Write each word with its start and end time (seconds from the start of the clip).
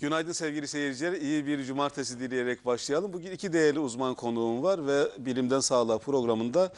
Günaydın 0.00 0.32
sevgili 0.32 0.68
seyirciler. 0.68 1.12
İyi 1.12 1.46
bir 1.46 1.64
cumartesi 1.64 2.20
dileyerek 2.20 2.66
başlayalım. 2.66 3.12
Bugün 3.12 3.30
iki 3.30 3.52
değerli 3.52 3.78
uzman 3.78 4.14
konuğum 4.14 4.62
var 4.62 4.86
ve 4.86 5.08
Bilimden 5.18 5.60
Sağlığa 5.60 5.98
programında 5.98 6.72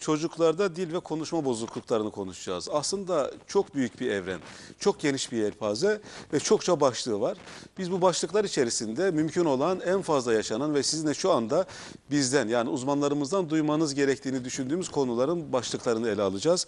çocuklarda 0.00 0.76
dil 0.76 0.92
ve 0.92 1.00
konuşma 1.00 1.44
bozukluklarını 1.44 2.10
konuşacağız. 2.10 2.68
Aslında 2.72 3.30
çok 3.46 3.74
büyük 3.74 4.00
bir 4.00 4.10
evren, 4.10 4.40
çok 4.78 5.00
geniş 5.00 5.32
bir 5.32 5.36
yelpaze 5.36 6.00
ve 6.32 6.40
çokça 6.40 6.80
başlığı 6.80 7.20
var. 7.20 7.38
Biz 7.78 7.92
bu 7.92 8.02
başlıklar 8.02 8.44
içerisinde 8.44 9.10
mümkün 9.10 9.44
olan 9.44 9.80
en 9.80 10.02
fazla 10.02 10.32
yaşanan 10.32 10.74
ve 10.74 10.82
sizin 10.82 11.06
de 11.06 11.14
şu 11.14 11.32
anda 11.32 11.66
bizden 12.10 12.48
yani 12.48 12.70
uzmanlarımızdan 12.70 13.50
duymanız 13.50 13.94
gerektiğini 13.94 14.44
düşündüğümüz 14.44 14.88
konuların 14.88 15.52
başlıklarını 15.52 16.08
ele 16.08 16.22
alacağız. 16.22 16.66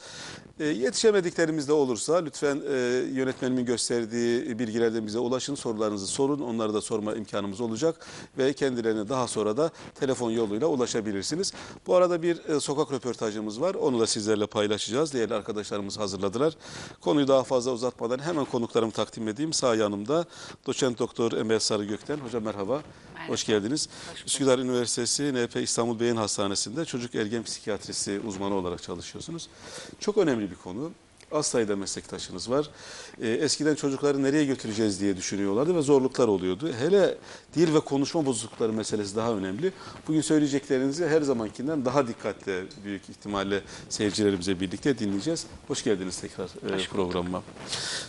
E, 0.61 0.64
yetişemediklerimiz 0.64 1.68
de 1.68 1.72
olursa 1.72 2.16
lütfen 2.16 2.62
e, 2.70 2.77
yönetmenimin 3.12 3.64
gösterdiği 3.64 4.59
bilgilerden 4.59 5.06
bize 5.06 5.18
ulaşın, 5.18 5.54
sorularınızı 5.54 5.97
sorun. 6.06 6.40
Onları 6.40 6.74
da 6.74 6.80
sorma 6.80 7.14
imkanımız 7.14 7.61
olacak 7.61 8.06
ve 8.39 8.52
kendilerine 8.52 9.08
daha 9.08 9.26
sonra 9.26 9.56
da 9.56 9.70
telefon 9.94 10.30
yoluyla 10.30 10.66
ulaşabilirsiniz. 10.66 11.52
Bu 11.86 11.94
arada 11.94 12.22
bir 12.22 12.48
e, 12.48 12.61
sokak 12.61 12.93
röportajımız 12.93 13.61
var. 13.61 13.75
Onu 13.75 14.00
da 14.00 14.06
sizlerle 14.06 14.46
paylaşacağız. 14.46 15.12
Değerli 15.12 15.34
arkadaşlarımız 15.34 15.98
hazırladılar. 15.98 16.53
Konuyu 17.00 17.29
daha 17.29 17.44
fazla 17.44 17.72
uzatmadan 17.72 18.18
hemen 18.18 18.44
konuklarımı 18.44 18.92
takdim 18.92 19.29
edeyim. 19.29 19.53
Sağ 19.53 19.75
yanımda 19.75 20.25
doçent 20.66 20.98
doktor 20.98 21.32
Emel 21.32 21.58
Sarıgök'ten. 21.58 22.17
Hocam 22.17 22.42
merhaba. 22.42 22.58
Merhaba. 22.58 22.82
Hoş 23.28 23.44
geldiniz. 23.44 23.89
Üsküdar 24.26 24.58
Üniversitesi 24.58 25.34
NP 25.34 25.56
İstanbul 25.56 26.00
Beyin 26.00 26.17
Hastanesi'nde 26.17 26.84
çocuk 26.84 27.14
ergen 27.14 27.42
psikiyatrisi 27.42 28.20
uzmanı 28.26 28.54
olarak 28.54 28.82
çalışıyorsunuz. 28.82 29.48
Çok 30.00 30.18
önemli 30.18 30.50
bir 30.50 30.56
konu. 30.56 30.90
Az 31.32 31.46
sayıda 31.46 31.77
meslektaşınız 31.77 32.50
var. 32.50 32.70
Ee, 33.23 33.28
eskiden 33.28 33.75
çocukları 33.75 34.23
nereye 34.23 34.45
götüreceğiz 34.45 35.00
diye 35.00 35.17
düşünüyorlardı 35.17 35.75
ve 35.77 35.83
zorluklar 35.83 36.28
oluyordu. 36.28 36.73
Hele 36.78 37.19
dil 37.55 37.75
ve 37.75 37.81
konuşma 37.81 38.27
bozuklukları 38.27 38.73
meselesi 38.73 39.17
daha 39.17 39.33
önemli. 39.33 39.73
Bugün 40.09 40.20
söyleyeceklerinizi 40.20 41.07
her 41.07 41.23
zamankinden 41.23 41.85
daha 41.85 42.09
dikkatle 42.09 42.65
büyük 42.85 43.11
ihtimalle 43.11 43.62
seyircilerimize 43.89 44.61
birlikte 44.61 44.98
dinleyeceğiz. 44.98 45.47
Hoş 45.69 45.85
geldiniz 45.85 46.20
tekrar 46.20 46.47
e, 46.47 46.87
programıma. 46.87 47.42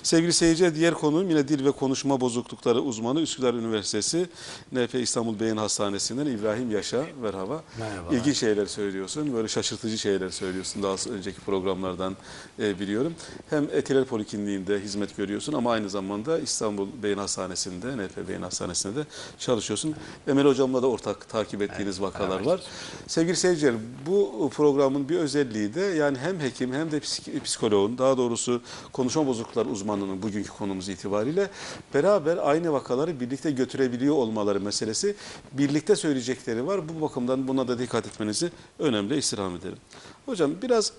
Sevgili 0.03 0.33
seyirciler 0.33 0.75
diğer 0.75 0.93
konuğum 0.93 1.29
yine 1.29 1.47
dil 1.47 1.65
ve 1.65 1.71
konuşma 1.71 2.21
bozuklukları 2.21 2.81
uzmanı 2.81 3.21
Üsküdar 3.21 3.53
Üniversitesi 3.53 4.29
NP 4.71 4.95
İstanbul 4.95 5.39
Beyin 5.39 5.57
Hastanesi'nden 5.57 6.25
İbrahim 6.25 6.71
Yaşa. 6.71 7.05
Merhaba. 7.21 7.63
Merhaba. 7.79 8.15
İlginç 8.15 8.37
şeyler 8.37 8.65
söylüyorsun. 8.65 9.33
Böyle 9.33 9.47
şaşırtıcı 9.47 9.97
şeyler 9.97 10.29
söylüyorsun 10.29 10.83
daha 10.83 10.95
önceki 11.13 11.41
programlardan 11.41 12.17
e, 12.59 12.79
biliyorum. 12.79 13.08
Hem 13.49 13.63
Etiler 13.71 14.05
Polikliniğinde 14.05 14.79
hizmet 14.79 15.17
görüyorsun 15.17 15.53
ama 15.53 15.71
aynı 15.71 15.89
zamanda 15.89 16.39
İstanbul 16.39 16.87
Beyin 17.03 17.17
Hastanesi'nde, 17.17 17.97
NP 17.97 18.27
Beyin 18.29 18.41
Hastanesi'nde 18.41 18.95
de 18.95 19.05
çalışıyorsun. 19.39 19.95
Emel 20.27 20.45
Hocam'la 20.45 20.81
da 20.83 20.87
ortak 20.87 21.29
takip 21.29 21.61
ettiğiniz 21.61 22.01
vakalar 22.01 22.45
var. 22.45 22.61
Sevgili 23.07 23.35
seyirciler 23.35 23.75
bu 24.05 24.49
programın 24.55 25.09
bir 25.09 25.17
özelliği 25.17 25.73
de 25.73 25.81
yani 25.81 26.17
hem 26.17 26.39
hekim 26.39 26.73
hem 26.73 26.91
de 26.91 26.97
psik- 26.97 27.41
psikoloğun 27.43 27.97
daha 27.97 28.17
doğrusu 28.17 28.61
konuşma 28.93 29.27
bozuklukları 29.27 29.69
uzmanının 29.69 30.21
bugünkü 30.21 30.49
konumuz 30.49 30.89
itibariyle 30.89 31.49
beraber 31.93 32.37
aynı 32.37 32.73
vakaları 32.73 33.19
birlikte 33.19 33.51
götürebiliyor 33.51 34.15
olmaları 34.15 34.61
meselesi 34.61 35.15
birlikte 35.53 35.95
söyleyecekleri 35.95 36.67
var. 36.67 36.81
Bu 36.89 37.01
bakımdan 37.01 37.47
buna 37.47 37.67
da 37.67 37.79
dikkat 37.79 38.07
etmenizi 38.07 38.51
önemli 38.79 39.17
istirham 39.17 39.55
ederim. 39.55 39.77
Hocam 40.25 40.51
biraz 40.61 40.93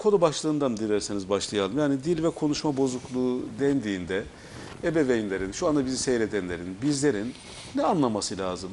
konu 0.00 0.20
başlığından 0.20 0.76
dilerseniz 0.76 1.28
başlayalım. 1.28 1.78
Yani 1.78 2.04
dil 2.04 2.22
ve 2.22 2.30
konuşma 2.30 2.76
bozukluğu 2.76 3.42
dendiğinde 3.60 4.24
ebeveynlerin, 4.84 5.52
şu 5.52 5.68
anda 5.68 5.86
bizi 5.86 5.98
seyredenlerin, 5.98 6.76
bizlerin 6.82 7.34
ne 7.74 7.82
anlaması 7.82 8.38
lazım? 8.38 8.70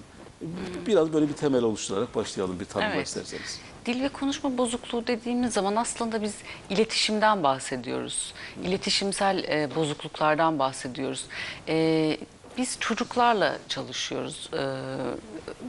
Biraz 0.88 1.14
böyle 1.14 1.30
bir 1.30 1.34
temel 1.34 1.64
oluşturarak 1.64 2.16
başlayalım 2.16 2.60
bir 2.60 2.66
tanımla 2.66 2.96
Evet. 2.96 3.08
isterseniz. 3.08 3.60
Dil 3.86 4.02
ve 4.02 4.10
konuşma 4.10 4.58
bozukluğu 4.58 5.08
dediğimiz 5.08 5.54
zaman 5.54 5.76
aslında 5.76 6.22
biz 6.22 6.34
iletişimden 6.70 7.44
bahsediyoruz. 7.44 8.34
İletişimsel 8.64 9.44
e, 9.44 9.76
bozukluklardan 9.76 10.60
bahsediyoruz. 10.60 11.26
E, 11.68 12.18
biz 12.58 12.78
çocuklarla 12.80 13.58
çalışıyoruz. 13.70 14.50
E, 14.54 14.64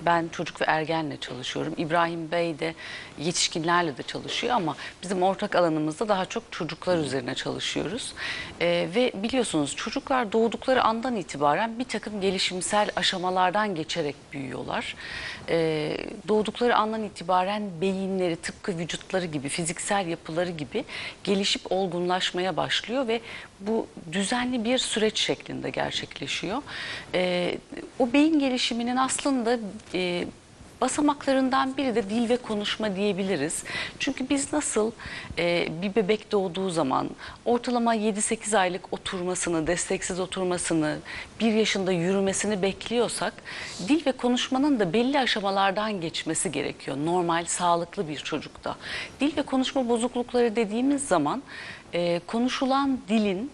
ben 0.07 0.29
çocuk 0.29 0.61
ve 0.61 0.65
ergenle 0.65 1.17
çalışıyorum. 1.17 1.75
İbrahim 1.77 2.31
Bey 2.31 2.59
de 2.59 2.75
yetişkinlerle 3.19 3.97
de 3.97 4.03
çalışıyor 4.03 4.55
ama 4.55 4.77
bizim 5.03 5.23
ortak 5.23 5.57
alanımızda 5.57 6.09
daha 6.09 6.25
çok 6.25 6.53
çocuklar 6.53 6.99
üzerine 6.99 7.35
çalışıyoruz. 7.35 8.13
E, 8.61 8.89
ve 8.95 9.13
biliyorsunuz 9.15 9.77
çocuklar 9.77 10.33
doğdukları 10.33 10.83
andan 10.83 11.17
itibaren 11.17 11.79
bir 11.79 11.85
takım 11.85 12.21
gelişimsel 12.21 12.91
aşamalardan 12.97 13.75
geçerek 13.75 14.17
büyüyorlar. 14.33 14.97
E, 15.49 15.97
doğdukları 16.29 16.77
andan 16.77 17.03
itibaren 17.03 17.63
beyinleri 17.81 18.37
tıpkı 18.37 18.79
vücutları 18.79 19.27
gibi, 19.27 19.49
fiziksel 19.49 20.07
yapıları 20.07 20.51
gibi 20.51 20.85
gelişip 21.25 21.73
olgunlaşmaya 21.73 22.57
başlıyor 22.57 23.09
ve 23.09 23.21
bu 23.61 23.87
düzenli 24.13 24.65
bir 24.65 24.79
süreç 24.79 25.19
şeklinde 25.19 25.71
gerçekleşiyor. 25.71 26.63
E, 27.15 27.55
o 27.99 28.13
beyin 28.13 28.39
gelişiminin 28.39 28.97
aslında 28.97 29.59
e, 29.95 30.25
basamaklarından 30.81 31.77
biri 31.77 31.95
de 31.95 32.11
dil 32.11 32.29
ve 32.29 32.37
konuşma 32.37 32.97
diyebiliriz. 32.97 33.65
Çünkü 33.99 34.29
biz 34.29 34.53
nasıl 34.53 34.91
e, 35.39 35.69
bir 35.83 35.95
bebek 35.95 36.33
doğduğu 36.33 36.71
zaman 36.71 37.11
ortalama 37.45 37.97
7-8 37.97 38.59
aylık 38.59 38.93
oturmasını, 38.93 39.67
desteksiz 39.67 40.21
oturmasını, 40.21 40.99
bir 41.41 41.53
yaşında 41.53 41.93
yürümesini 41.93 42.63
bekliyorsak 42.63 43.33
dil 43.89 44.07
ve 44.07 44.13
konuşmanın 44.13 44.81
da 44.81 44.93
belli 44.93 45.19
aşamalardan 45.19 46.01
geçmesi 46.01 46.53
gerekiyor. 46.53 46.97
Normal, 47.05 47.45
sağlıklı 47.45 48.09
bir 48.09 48.17
çocukta. 48.17 48.77
Dil 49.21 49.37
ve 49.37 49.43
konuşma 49.43 49.89
bozuklukları 49.89 50.57
dediğimiz 50.57 51.09
zaman 51.09 51.43
e, 51.93 52.21
konuşulan 52.27 53.01
dilin 53.09 53.51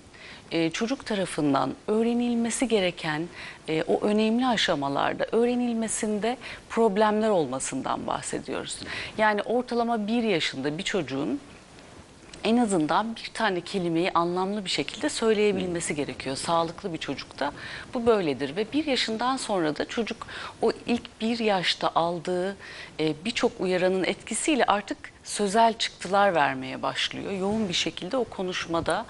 e, 0.53 0.71
çocuk 0.71 1.07
tarafından 1.07 1.75
öğrenilmesi 1.89 2.69
gereken 2.69 3.23
e, 3.69 3.83
o 3.83 4.01
önemli 4.01 4.47
aşamalarda 4.47 5.27
öğrenilmesinde 5.33 6.37
problemler 6.69 7.29
olmasından 7.29 8.07
bahsediyoruz. 8.07 8.79
Yani 9.19 9.43
ortalama 9.43 10.07
bir 10.07 10.23
yaşında 10.23 10.79
bir 10.79 10.83
çocuğun 10.83 11.41
en 12.45 12.57
azından 12.57 13.17
bir 13.17 13.31
tane 13.35 13.61
kelimeyi 13.61 14.11
anlamlı 14.13 14.65
bir 14.65 14.71
şekilde 14.71 15.09
söyleyebilmesi 15.09 15.95
gerekiyor. 15.95 16.37
Sağlıklı 16.37 16.93
bir 16.93 16.99
çocukta 16.99 17.53
bu 17.95 18.07
böyledir 18.07 18.57
ve 18.57 18.73
bir 18.73 18.87
yaşından 18.87 19.37
sonra 19.37 19.77
da 19.77 19.85
çocuk 19.85 20.27
o 20.63 20.73
ilk 20.87 21.21
bir 21.21 21.39
yaşta 21.39 21.91
aldığı 21.95 22.57
e, 23.01 23.15
birçok 23.25 23.61
uyaranın 23.61 24.05
etkisiyle 24.05 24.65
artık 24.65 24.99
sözel 25.25 25.79
çıktılar 25.79 26.35
vermeye 26.35 26.83
başlıyor. 26.83 27.33
Yoğun 27.33 27.69
bir 27.69 27.75
şekilde 27.75 28.17
o 28.17 28.25
konuşmada, 28.25 29.07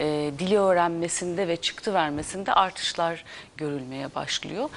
e, 0.00 0.32
dili 0.38 0.58
öğrenmesinde 0.58 1.48
ve 1.48 1.56
çıktı 1.56 1.94
vermesinde 1.94 2.52
artışlar 2.52 3.24
görülmeye 3.56 4.14
başlıyor. 4.14 4.68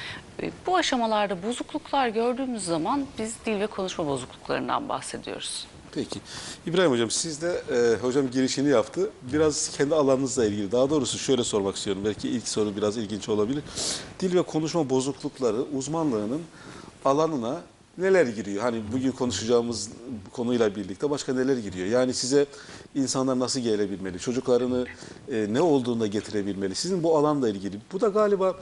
E, 0.42 0.52
bu 0.68 0.78
aşamalarda 0.78 1.44
bozukluklar 1.44 2.08
gördüğümüz 2.08 2.64
zaman 2.64 3.06
biz 3.20 3.36
dil 3.46 3.60
ve 3.60 3.68
konuşma 3.68 4.08
bozukluklarından 4.08 4.90
bahsediyoruz. 4.90 5.68
Peki. 5.92 6.20
İbrahim 6.66 6.92
Hocam 6.92 7.12
siz 7.12 7.42
de 7.42 7.62
e, 7.72 8.02
hocam 8.02 8.32
girişini 8.32 8.70
yaptı. 8.70 9.10
Biraz 9.34 9.70
kendi 9.78 9.96
alanınızla 9.96 10.46
ilgili. 10.46 10.72
Daha 10.72 10.90
doğrusu 10.90 11.18
şöyle 11.18 11.44
sormak 11.44 11.76
istiyorum. 11.76 12.02
Belki 12.06 12.30
ilk 12.30 12.48
soru 12.48 12.76
biraz 12.76 12.98
ilginç 12.98 13.30
olabilir. 13.30 13.64
Dil 14.20 14.36
ve 14.36 14.42
konuşma 14.42 14.90
bozuklukları 14.90 15.62
uzmanlığının 15.78 16.42
alanına 17.06 17.62
neler 17.98 18.26
giriyor? 18.26 18.64
Hani 18.64 18.82
bugün 18.94 19.12
konuşacağımız 19.12 19.90
konuyla 20.32 20.76
birlikte 20.76 21.10
başka 21.10 21.34
neler 21.34 21.58
giriyor? 21.58 21.88
Yani 21.88 22.14
size 22.14 22.46
insanlar 22.96 23.40
nasıl 23.40 23.60
gelebilmeli? 23.60 24.20
Çocuklarını 24.20 24.86
e, 25.32 25.48
ne 25.50 25.62
olduğunda 25.62 26.08
getirebilmeli? 26.08 26.76
Sizin 26.76 27.04
bu 27.04 27.18
alanla 27.18 27.50
ilgili. 27.50 27.78
Bu 27.94 28.02
da 28.02 28.08
galiba 28.08 28.56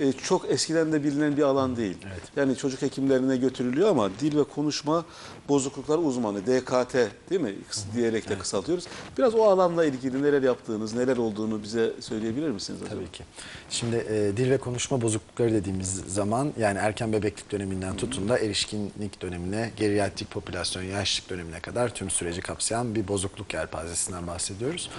e, 0.00 0.12
çok 0.12 0.50
eskiden 0.50 0.92
de 0.92 1.04
bilinen 1.04 1.36
bir 1.36 1.42
alan 1.42 1.76
değil. 1.76 1.96
Yani 2.36 2.56
çocuk 2.56 2.82
hekimlerine 2.82 3.36
götürülüyor 3.36 3.88
ama 3.88 4.10
dil 4.20 4.36
ve 4.36 4.44
konuşma 4.44 5.04
bozuklukları 5.48 5.98
uzmanı 5.98 6.46
DKT 6.46 6.94
değil 7.30 7.40
mi? 7.40 7.54
Kıs- 7.70 7.94
diyerek 7.94 8.28
de 8.28 8.38
kısaltıyoruz. 8.38 8.84
Biraz 9.18 9.34
o 9.34 9.42
alanla 9.42 9.84
ilgili 9.84 10.22
neler 10.22 10.42
yaptığınız, 10.42 10.94
neler 10.94 11.16
olduğunu 11.16 11.62
bize 11.62 11.92
söyleyebilir 12.00 12.50
misiniz 12.50 12.80
hocam? 12.80 12.98
Tabii 12.98 13.10
ki. 13.12 13.24
Şimdi 13.70 13.96
e, 13.96 14.36
dil 14.36 14.50
ve 14.50 14.58
konuşma 14.58 15.02
bozuklukları 15.02 15.52
dediğimiz 15.52 15.94
zaman 16.06 16.52
yani 16.58 16.78
erken 16.78 17.12
bebeklik 17.12 17.52
döneminden 17.52 17.96
tutun 17.96 18.28
da 18.28 18.38
erişkinlik 18.38 19.22
dönemine, 19.22 19.70
geriatrik 19.76 20.30
popülasyon, 20.30 20.82
yaşlılık 20.82 21.30
dönemine 21.30 21.60
kadar 21.60 21.94
tüm 21.94 22.10
süreci 22.10 22.40
kapsayan 22.40 22.94
bir 22.94 23.08
bozukluk 23.08 23.54
yelpazesinden 23.70 24.26
bahsediyoruz. 24.26 24.90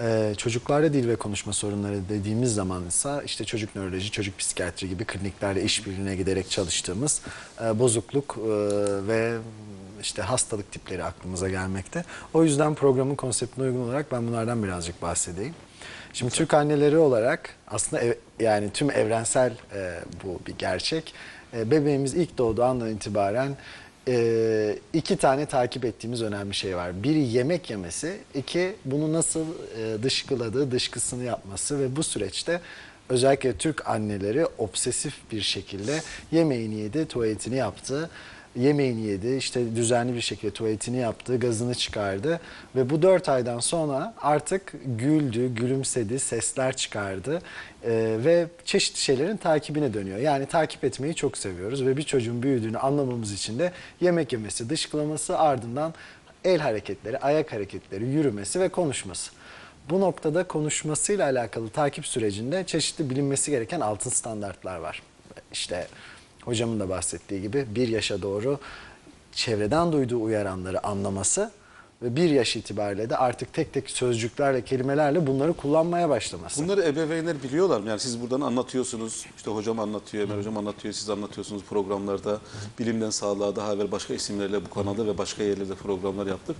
E, 0.00 0.34
çocuklarda 0.36 0.92
dil 0.92 1.08
ve 1.08 1.16
konuşma 1.16 1.52
sorunları 1.52 2.08
dediğimiz 2.08 2.54
zaman 2.54 2.86
ise 2.86 3.22
işte 3.24 3.44
çocuk 3.44 3.76
nöroloji, 3.76 4.10
çocuk 4.10 4.38
psikiyatri 4.38 4.88
gibi 4.88 5.04
kliniklerle 5.04 5.62
işbirliğine 5.62 6.16
giderek 6.16 6.50
çalıştığımız 6.50 7.20
e, 7.64 7.78
bozukluk 7.78 8.38
e, 8.38 8.48
ve 9.08 9.38
işte 10.02 10.22
hastalık 10.22 10.72
tipleri 10.72 11.04
aklımıza 11.04 11.48
gelmekte. 11.48 12.04
O 12.34 12.44
yüzden 12.44 12.74
programın 12.74 13.14
konseptine 13.14 13.64
uygun 13.64 13.80
olarak 13.80 14.12
ben 14.12 14.26
bunlardan 14.26 14.62
birazcık 14.64 15.02
bahsedeyim. 15.02 15.54
Şimdi 16.12 16.32
Türk 16.32 16.54
anneleri 16.54 16.98
olarak 16.98 17.54
aslında 17.68 18.02
ev- 18.02 18.18
yani 18.40 18.70
tüm 18.72 18.90
evrensel 18.90 19.52
e, 19.74 20.00
bu 20.24 20.40
bir 20.46 20.54
gerçek. 20.58 21.14
E, 21.54 21.70
bebeğimiz 21.70 22.14
ilk 22.14 22.38
doğduğu 22.38 22.64
andan 22.64 22.90
itibaren 22.90 23.56
e, 24.10 24.78
iki 24.92 25.16
tane 25.16 25.46
takip 25.46 25.84
ettiğimiz 25.84 26.22
önemli 26.22 26.54
şey 26.54 26.76
var. 26.76 27.02
Biri 27.02 27.18
yemek 27.18 27.70
yemesi, 27.70 28.18
iki 28.34 28.76
bunu 28.84 29.12
nasıl 29.12 29.46
e, 29.78 30.02
dışkıladığı, 30.02 30.70
dışkısını 30.70 31.24
yapması 31.24 31.80
ve 31.80 31.96
bu 31.96 32.02
süreçte 32.02 32.60
özellikle 33.08 33.56
Türk 33.56 33.88
anneleri 33.88 34.46
obsesif 34.58 35.14
bir 35.32 35.40
şekilde 35.40 36.02
yemeğini 36.32 36.74
yedi, 36.74 37.08
tuvaletini 37.08 37.56
yaptı 37.56 38.10
yemeğini 38.56 39.00
yedi, 39.00 39.36
işte 39.36 39.76
düzenli 39.76 40.14
bir 40.14 40.20
şekilde 40.20 40.50
tuvaletini 40.50 40.96
yaptı, 40.96 41.38
gazını 41.38 41.74
çıkardı 41.74 42.40
ve 42.76 42.90
bu 42.90 43.02
dört 43.02 43.28
aydan 43.28 43.58
sonra 43.58 44.14
artık 44.20 44.72
güldü, 44.84 45.54
gülümsedi, 45.54 46.20
sesler 46.20 46.76
çıkardı 46.76 47.42
Ee, 47.84 48.16
ve 48.24 48.46
çeşitli 48.64 49.00
şeylerin 49.00 49.36
takibine 49.36 49.94
dönüyor. 49.94 50.18
Yani 50.18 50.46
takip 50.46 50.84
etmeyi 50.84 51.14
çok 51.14 51.38
seviyoruz 51.38 51.86
ve 51.86 51.96
bir 51.96 52.02
çocuğun 52.02 52.42
büyüdüğünü 52.42 52.78
anlamamız 52.78 53.32
için 53.32 53.58
de 53.58 53.72
yemek 54.00 54.32
yemesi, 54.32 54.70
dışkılaması 54.70 55.38
ardından 55.38 55.94
el 56.44 56.58
hareketleri, 56.58 57.18
ayak 57.18 57.52
hareketleri, 57.52 58.06
yürümesi 58.06 58.60
ve 58.60 58.68
konuşması. 58.68 59.30
Bu 59.90 60.00
noktada 60.00 60.44
konuşmasıyla 60.44 61.24
alakalı 61.24 61.68
takip 61.68 62.06
sürecinde 62.06 62.64
çeşitli 62.66 63.10
bilinmesi 63.10 63.50
gereken 63.50 63.80
altın 63.80 64.10
standartlar 64.10 64.76
var. 64.76 65.02
İşte 65.52 65.86
hocamın 66.44 66.80
da 66.80 66.88
bahsettiği 66.88 67.42
gibi 67.42 67.66
bir 67.74 67.88
yaşa 67.88 68.22
doğru 68.22 68.58
çevreden 69.32 69.92
duyduğu 69.92 70.22
uyaranları 70.22 70.86
anlaması 70.86 71.50
ve 72.02 72.16
bir 72.16 72.30
yaş 72.30 72.56
itibariyle 72.56 73.10
de 73.10 73.16
artık 73.16 73.52
tek 73.52 73.72
tek 73.72 73.90
sözcüklerle, 73.90 74.64
kelimelerle 74.64 75.26
bunları 75.26 75.52
kullanmaya 75.52 76.08
başlaması. 76.08 76.64
Bunları 76.64 76.82
ebeveynler 76.84 77.42
biliyorlar 77.42 77.80
mı? 77.80 77.88
Yani 77.88 78.00
siz 78.00 78.20
buradan 78.20 78.40
anlatıyorsunuz, 78.40 79.26
işte 79.36 79.50
hocam 79.50 79.78
anlatıyor, 79.78 80.24
Emel 80.24 80.38
hocam 80.38 80.56
anlatıyor, 80.56 80.94
siz 80.94 81.10
anlatıyorsunuz 81.10 81.62
programlarda. 81.62 82.38
Bilimden 82.78 83.10
sağlığa 83.10 83.56
daha 83.56 83.74
evvel 83.74 83.92
başka 83.92 84.14
isimlerle 84.14 84.64
bu 84.64 84.70
kanalda 84.70 85.06
ve 85.06 85.18
başka 85.18 85.42
yerlerde 85.42 85.74
programlar 85.74 86.26
yaptık. 86.26 86.56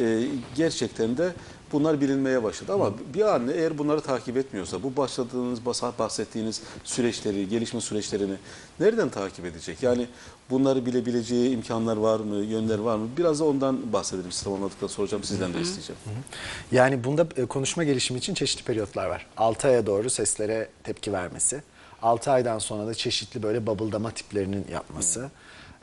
Ee, 0.00 0.22
gerçekten 0.56 1.16
de 1.16 1.32
bunlar 1.72 2.00
bilinmeye 2.00 2.42
başladı 2.42 2.72
ama 2.72 2.92
bir 3.14 3.34
anne 3.34 3.52
eğer 3.52 3.78
bunları 3.78 4.00
takip 4.00 4.36
etmiyorsa 4.36 4.82
bu 4.82 4.96
başladığınız, 4.96 5.64
bahsettiğiniz 5.98 6.62
süreçleri, 6.84 7.48
gelişme 7.48 7.80
süreçlerini 7.80 8.34
nereden 8.80 9.08
takip 9.08 9.44
edecek? 9.44 9.82
Yani 9.82 10.06
bunları 10.50 10.86
bilebileceği 10.86 11.50
imkanlar 11.50 11.96
var 11.96 12.20
mı, 12.20 12.36
yönler 12.36 12.78
var 12.78 12.96
mı? 12.96 13.08
Biraz 13.16 13.40
da 13.40 13.44
ondan 13.44 13.92
bahsedelim. 13.92 14.32
Siz 14.32 14.42
tamamladıktan 14.42 14.86
sonra 14.86 15.06
hocam 15.06 15.24
sizden 15.24 15.54
de 15.54 15.60
isteyeceğim. 15.60 16.00
Yani 16.72 17.04
bunda 17.04 17.26
e, 17.36 17.46
konuşma 17.46 17.84
gelişimi 17.84 18.18
için 18.18 18.34
çeşitli 18.34 18.64
periyotlar 18.64 19.06
var. 19.06 19.26
6 19.36 19.68
aya 19.68 19.86
doğru 19.86 20.10
seslere 20.10 20.68
tepki 20.84 21.12
vermesi. 21.12 21.62
6 22.02 22.30
aydan 22.30 22.58
sonra 22.58 22.86
da 22.86 22.94
çeşitli 22.94 23.42
böyle 23.42 23.66
babıldama 23.66 24.10
tiplerinin 24.10 24.66
yapması. 24.72 25.30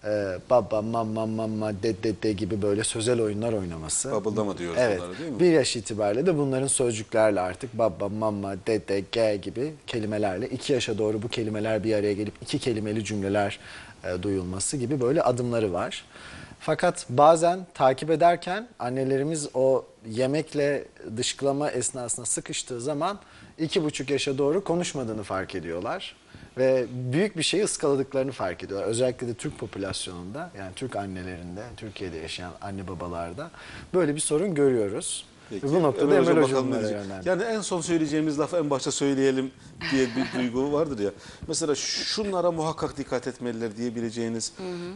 Ee, 0.08 0.38
baba, 0.50 0.82
mama, 0.82 1.26
mama, 1.26 1.84
de, 1.84 2.04
de, 2.04 2.22
de 2.24 2.32
gibi 2.32 2.62
böyle 2.62 2.84
sözel 2.84 3.22
oyunlar 3.22 3.54
oynaması. 3.54 4.12
Babıldama 4.12 4.58
diyoruz 4.58 4.78
evet. 4.82 5.00
onlara, 5.00 5.18
değil 5.18 5.32
mi? 5.32 5.40
Bir 5.40 5.52
yaş 5.52 5.76
itibariyle 5.76 6.26
de 6.26 6.38
bunların 6.38 6.68
sözcüklerle 6.68 7.40
artık 7.40 7.78
baba, 7.78 8.10
mama, 8.10 8.56
dede, 8.68 9.04
ge 9.12 9.40
gibi 9.42 9.74
kelimelerle 9.88 10.48
iki 10.48 10.74
yaşa 10.74 10.98
doğru 10.98 11.22
bu 11.22 11.28
kelimeler 11.28 11.84
bir 11.84 11.94
araya 11.94 12.14
gelip 12.14 12.34
iki 12.42 12.60
kelimeli 12.60 13.06
cümleler 13.06 13.60
e, 14.04 14.24
duyulması 14.24 14.78
gibi 14.78 15.02
böyle 15.02 15.22
adımları 15.22 15.74
var. 15.74 16.06
Fakat 16.60 17.06
bazen 17.10 17.68
takip 17.74 18.10
ederken 18.10 18.68
annelerimiz 18.80 19.50
o 19.54 19.86
yemekle 20.10 20.86
dışkılama 21.18 21.72
esnasında 21.72 22.26
sıkıştığı 22.26 22.82
zaman 22.82 23.20
iki 23.58 23.84
buçuk 23.84 24.10
yaşa 24.10 24.38
doğru 24.38 24.64
konuşmadığını 24.64 25.24
fark 25.24 25.56
ediyorlar. 25.56 26.16
Ve 26.58 26.86
büyük 26.92 27.38
bir 27.38 27.44
şeyi 27.44 27.64
ıskaladıklarını 27.64 28.32
fark 28.32 28.64
ediyorlar. 28.64 28.88
Özellikle 28.88 29.28
de 29.28 29.34
Türk 29.34 29.60
popülasyonunda 29.60 30.52
yani 30.58 30.72
Türk 30.76 30.96
annelerinde, 30.96 31.64
Türkiye'de 31.78 32.18
yaşayan 32.18 32.52
anne 32.62 32.88
babalarda 32.88 33.52
böyle 33.94 34.16
bir 34.16 34.20
sorun 34.20 34.56
görüyoruz. 34.56 35.26
Peki, 35.50 35.68
bu 35.68 35.84
noktada 35.84 36.16
Emel 36.16 36.28
Emel, 36.28 36.44
Hocam 36.44 36.44
Hocam 36.44 36.72
bakalım 36.72 37.10
ne. 37.10 37.30
Yani 37.30 37.44
en 37.44 37.62
son 37.62 37.82
söyleyeceğimiz 37.82 38.40
lafı 38.40 38.58
en 38.58 38.70
başta 38.70 38.92
söyleyelim 38.92 39.52
diye 39.92 40.08
bir 40.08 40.40
duygu 40.40 40.72
vardır 40.74 41.00
ya. 41.00 41.12
Mesela 41.48 41.76
şunlara 41.76 42.52
muhakkak 42.52 42.98
dikkat 42.98 43.28
etmeliler 43.28 43.78
diyebileceğiniz 43.78 44.54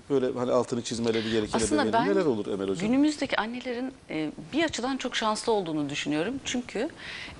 böyle 0.09 0.39
hani 0.39 0.51
altını 0.51 0.81
çizmeleri 0.81 1.31
gereken 1.31 1.57
Aslında 1.57 1.81
ebeveynler 1.81 2.07
ben 2.07 2.15
neler 2.15 2.25
olur 2.25 2.47
Emel 2.47 2.69
Hocam? 2.69 2.87
günümüzdeki 2.87 3.37
annelerin 3.37 3.93
e, 4.09 4.31
bir 4.53 4.63
açıdan 4.63 4.97
çok 4.97 5.15
şanslı 5.15 5.51
olduğunu 5.51 5.89
düşünüyorum. 5.89 6.33
Çünkü 6.45 6.89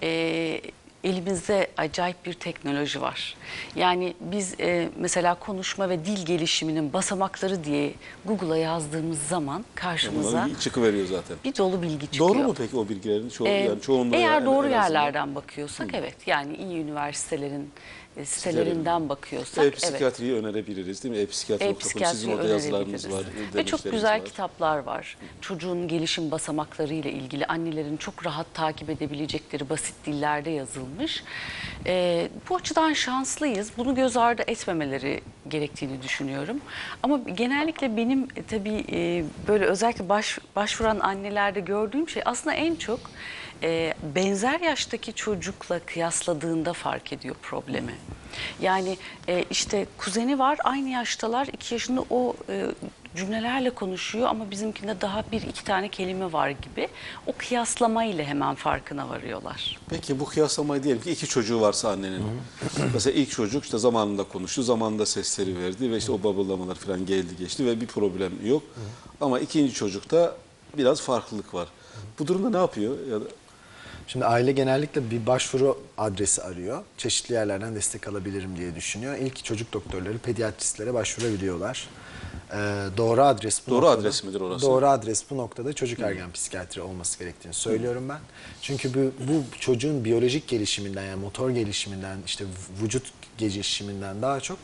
e, 0.03 0.61
elimizde 1.03 1.67
acayip 1.77 2.25
bir 2.25 2.33
teknoloji 2.33 3.01
var. 3.01 3.35
Yani 3.75 4.13
biz 4.19 4.55
e, 4.59 4.89
mesela 4.97 5.35
konuşma 5.35 5.89
ve 5.89 6.05
dil 6.05 6.25
gelişiminin 6.25 6.93
basamakları 6.93 7.63
diye 7.63 7.93
Google'a 8.25 8.57
yazdığımız 8.57 9.19
zaman 9.19 9.65
karşımıza 9.75 10.43
Bunlar 10.45 10.59
çıkıveriyor 10.59 11.05
zaten. 11.07 11.37
bir 11.43 11.55
dolu 11.57 11.81
bilgi 11.81 12.05
çıkıyor. 12.11 12.29
Doğru 12.29 12.37
mu 12.37 12.53
peki 12.57 12.77
o 12.77 12.89
bilgilerin? 12.89 13.29
Ço 13.29 13.45
Ee, 13.45 13.49
yani 13.49 13.81
çoğunluğu 13.81 14.15
eğer 14.15 14.31
yani 14.31 14.45
doğru 14.45 14.67
en 14.67 14.71
azından. 14.71 14.83
yerlerden 14.83 15.35
bakıyorsak 15.35 15.93
evet 15.93 16.15
yani 16.25 16.55
iyi 16.55 16.77
üniversitelerin 16.83 17.69
e, 18.17 18.25
sitelerinden 18.25 19.09
bakıyorsak 19.09 19.63
evet. 19.63 19.73
E-psikiyatriyi 19.73 20.33
önerebiliriz 20.33 21.03
değil 21.03 21.15
mi? 21.15 21.21
E-psikiyatri.com 21.21 21.75
E-psikiyatri 21.75 22.17
sizin 22.17 22.31
orada 22.31 22.47
yazılarınız 22.47 23.11
var. 23.11 23.23
Ve 23.55 23.65
çok 23.65 23.83
güzel 23.83 24.19
var. 24.19 24.25
kitaplar 24.25 24.77
var. 24.77 25.17
Çocuğun 25.41 25.87
gelişim 25.87 26.31
basamakları 26.31 26.93
ile 26.93 27.11
ilgili 27.11 27.45
annelerin 27.45 27.97
çok 27.97 28.25
rahat 28.25 28.53
takip 28.53 28.89
edebilecekleri 28.89 29.69
basit 29.69 29.95
dillerde 30.05 30.49
yazılmış. 30.49 31.23
Ee, 31.85 32.29
bu 32.49 32.55
açıdan 32.55 32.93
şanslıyız. 32.93 33.71
Bunu 33.77 33.95
göz 33.95 34.17
ardı 34.17 34.43
etmemeleri 34.47 35.21
gerektiğini 35.49 36.01
düşünüyorum. 36.01 36.61
Ama 37.03 37.17
genellikle 37.17 37.97
benim 37.97 38.27
e, 38.35 38.43
tabii 38.43 38.85
e, 38.91 39.23
böyle 39.47 39.65
özellikle 39.65 40.09
baş, 40.09 40.39
başvuran 40.55 40.99
annelerde 40.99 41.59
gördüğüm 41.59 42.09
şey 42.09 42.23
aslında 42.25 42.55
en 42.55 42.75
çok 42.75 42.99
e, 43.63 43.93
benzer 44.15 44.59
yaştaki 44.59 45.13
çocukla 45.13 45.79
kıyasladığında 45.79 46.73
fark 46.73 47.13
ediyor 47.13 47.35
problemi. 47.41 47.95
Yani 48.61 48.97
e, 49.27 49.45
işte 49.49 49.85
kuzeni 49.97 50.39
var 50.39 50.57
aynı 50.63 50.89
yaştalar 50.89 51.47
iki 51.47 51.73
yaşında 51.73 52.03
o 52.09 52.35
e, 52.49 52.65
cümlelerle 53.15 53.69
konuşuyor 53.69 54.27
ama 54.27 54.51
bizimkinde 54.51 55.01
daha 55.01 55.23
bir 55.31 55.41
iki 55.41 55.63
tane 55.63 55.89
kelime 55.89 56.33
var 56.33 56.49
gibi. 56.49 56.87
O 57.27 57.33
kıyaslama 57.37 58.03
ile 58.03 58.25
hemen 58.25 58.55
farkına 58.55 59.09
varıyorlar. 59.09 59.79
Peki 59.89 60.19
bu 60.19 60.25
kıyaslamayı 60.25 60.83
diyelim 60.83 61.01
ki 61.01 61.11
iki 61.11 61.27
çocuğu 61.27 61.61
varsa 61.61 61.89
annenin. 61.89 62.23
Mesela 62.93 63.19
ilk 63.19 63.31
çocuk 63.31 63.63
işte 63.63 63.77
zamanında 63.77 64.23
konuştu, 64.23 64.63
zamanında 64.63 65.05
sesleri 65.05 65.59
verdi 65.59 65.91
ve 65.91 65.97
işte 65.97 66.11
o 66.11 66.23
babıllamalar 66.23 66.75
falan 66.75 67.05
geldi 67.05 67.37
geçti 67.39 67.65
ve 67.65 67.81
bir 67.81 67.87
problem 67.87 68.31
yok. 68.45 68.63
Ama 69.21 69.39
ikinci 69.39 69.73
çocukta 69.73 70.35
biraz 70.77 71.01
farklılık 71.01 71.53
var. 71.53 71.67
Bu 72.19 72.27
durumda 72.27 72.49
ne 72.49 72.57
yapıyor? 72.57 72.95
Ya 73.11 73.21
da 73.21 73.25
Şimdi 74.11 74.25
aile 74.25 74.51
genellikle 74.51 75.11
bir 75.11 75.25
başvuru 75.25 75.77
adresi 75.97 76.43
arıyor. 76.43 76.83
Çeşitli 76.97 77.33
yerlerden 77.33 77.75
destek 77.75 78.07
alabilirim 78.07 78.57
diye 78.57 78.75
düşünüyor. 78.75 79.17
İlk 79.17 79.43
çocuk 79.45 79.73
doktorları 79.73 80.17
pediatristlere 80.17 80.93
başvurabiliyorlar. 80.93 81.89
Ee, 82.53 82.57
doğru 82.97 83.21
adres 83.21 83.61
bu 83.67 83.71
Doğru 83.71 83.85
noktada- 83.85 84.01
adres 84.01 84.23
midir 84.23 84.41
orası? 84.41 84.65
Doğru 84.65 84.87
adres 84.87 85.23
bu 85.29 85.37
noktada 85.37 85.73
çocuk 85.73 85.99
ergen 85.99 86.31
psikiyatri 86.31 86.81
olması 86.81 87.19
gerektiğini 87.19 87.53
söylüyorum 87.53 88.09
ben. 88.09 88.19
Çünkü 88.61 88.93
bu, 88.93 89.11
bu 89.27 89.43
çocuğun 89.59 90.05
biyolojik 90.05 90.47
gelişiminden 90.47 91.03
yani 91.05 91.19
motor 91.21 91.49
gelişiminden 91.49 92.17
işte 92.25 92.45
vücut 92.83 93.13
gelişiminden 93.37 94.21
daha 94.21 94.39
çok 94.39 94.57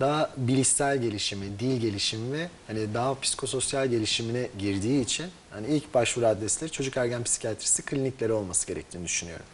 daha 0.00 0.30
bilişsel 0.36 0.98
gelişimi, 1.02 1.58
dil 1.58 1.80
gelişimi 1.80 2.32
ve 2.38 2.48
hani 2.66 2.94
daha 2.94 3.20
psikososyal 3.20 3.86
gelişimine 3.88 4.48
girdiği 4.58 5.02
için 5.04 5.26
hani 5.50 5.66
ilk 5.66 5.94
başvuru 5.94 6.26
adresleri 6.26 6.70
çocuk 6.70 6.96
ergen 6.96 7.24
psikiyatrisi 7.24 7.82
klinikleri 7.82 8.32
olması 8.32 8.66
gerektiğini 8.66 9.04
düşünüyorum. 9.04 9.46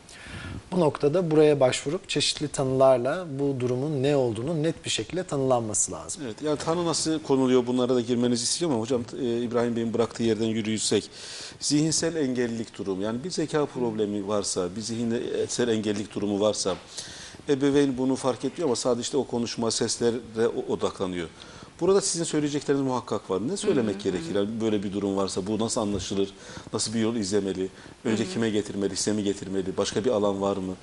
Bu 0.72 0.80
noktada 0.80 1.30
buraya 1.30 1.60
başvurup 1.60 2.08
çeşitli 2.08 2.48
tanılarla 2.48 3.26
bu 3.38 3.60
durumun 3.60 4.02
ne 4.02 4.16
olduğunu 4.16 4.62
net 4.62 4.84
bir 4.84 4.90
şekilde 4.90 5.24
tanılanması 5.24 5.92
lazım. 5.92 6.22
Evet, 6.24 6.42
yani 6.42 6.58
tanı 6.58 6.86
nasıl 6.86 7.18
konuluyor 7.18 7.66
bunlara 7.66 7.94
da 7.94 8.00
girmenizi 8.00 8.44
istiyorum 8.44 8.74
ama 8.74 8.82
hocam 8.82 9.02
e, 9.20 9.42
İbrahim 9.42 9.76
Bey'in 9.76 9.94
bıraktığı 9.94 10.22
yerden 10.22 10.46
yürüyürsek 10.46 11.10
zihinsel 11.60 12.16
engellilik 12.16 12.78
durumu 12.78 13.02
yani 13.02 13.24
bir 13.24 13.30
zeka 13.30 13.66
problemi 13.66 14.28
varsa, 14.28 14.76
bir 14.76 14.80
zihinsel 14.80 15.68
engellilik 15.68 16.14
durumu 16.14 16.40
varsa 16.40 16.76
ebeveyn 17.48 17.98
bunu 17.98 18.16
fark 18.16 18.44
etmiyor 18.44 18.68
ama 18.68 18.76
sadece 18.76 19.00
işte 19.00 19.16
o 19.16 19.24
konuşma 19.24 19.70
seslere 19.70 20.48
odaklanıyor. 20.68 21.28
Burada 21.80 22.00
sizin 22.00 22.24
söyleyecekleriniz 22.24 22.84
muhakkak 22.86 23.30
var. 23.30 23.48
Ne 23.48 23.56
söylemek 23.56 24.00
gerekir? 24.00 24.34
Yani 24.34 24.48
böyle 24.60 24.82
bir 24.82 24.92
durum 24.92 25.16
varsa 25.16 25.46
bu 25.46 25.58
nasıl 25.58 25.80
anlaşılır? 25.80 26.28
Nasıl 26.72 26.94
bir 26.94 27.00
yol 27.00 27.16
izlemeli? 27.16 27.68
Önce 28.04 28.28
kime 28.28 28.50
getirmeli? 28.50 28.96
Size 28.96 29.12
mi 29.12 29.22
getirmeli? 29.24 29.76
Başka 29.76 30.04
bir 30.04 30.10
alan 30.10 30.40
var 30.40 30.56
mı? 30.56 30.74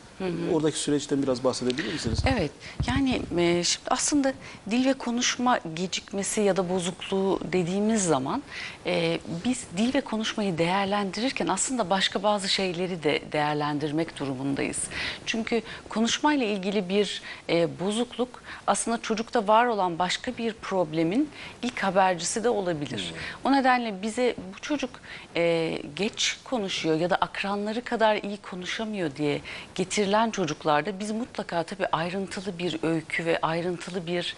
Oradaki 0.54 0.78
süreçten 0.78 1.24
biraz 1.24 1.44
bahsedebilir 1.44 1.94
misiniz? 1.94 2.20
Evet, 2.38 2.52
yani 2.88 3.22
e, 3.38 3.64
şimdi 3.64 3.90
aslında 3.90 4.34
dil 4.72 4.86
ve 4.86 4.94
konuşma 4.94 5.60
gecikmesi 5.76 6.42
ya 6.42 6.58
da 6.58 6.70
bozukluğu 6.70 7.40
dediğimiz 7.52 8.04
zaman 8.04 8.44
e, 8.86 9.20
biz 9.46 9.64
dil 9.78 9.94
ve 9.94 10.02
konuşmayı 10.02 10.58
değerlendirirken 10.58 11.48
aslında 11.48 11.90
başka 11.90 12.24
bazı 12.24 12.50
şeyleri 12.50 13.04
de 13.04 13.22
değerlendirmek 13.32 14.20
durumundayız. 14.20 14.78
Çünkü 15.26 15.62
konuşmayla 15.90 16.46
ilgili 16.46 16.90
bir 16.90 17.22
e, 17.50 17.80
bozukluk 17.80 18.44
aslında 18.68 19.02
çocukta 19.02 19.48
var 19.48 19.66
olan 19.66 20.00
başka 20.00 20.38
bir 20.38 20.54
problemin 20.86 21.30
ilk 21.62 21.80
habercisi 21.84 22.44
de 22.44 22.50
olabilir. 22.50 23.14
O 23.44 23.52
nedenle 23.52 24.02
bize 24.02 24.36
bu 24.56 24.60
çocuk 24.62 24.90
e, 25.36 25.78
geç 25.96 26.38
konuşuyor 26.44 26.96
ya 27.00 27.10
da 27.10 27.16
akranları 27.16 27.84
kadar 27.84 28.16
iyi 28.16 28.38
konuşamıyor 28.38 29.16
diye 29.16 29.42
getirilen 29.76 30.32
çocuklarda 30.32 31.00
biz 31.00 31.12
mutlaka 31.12 31.64
tabii 31.64 31.86
ayrıntılı 31.92 32.58
bir 32.60 32.80
öykü 32.84 33.26
ve 33.26 33.40
ayrıntılı 33.42 34.08
bir 34.08 34.36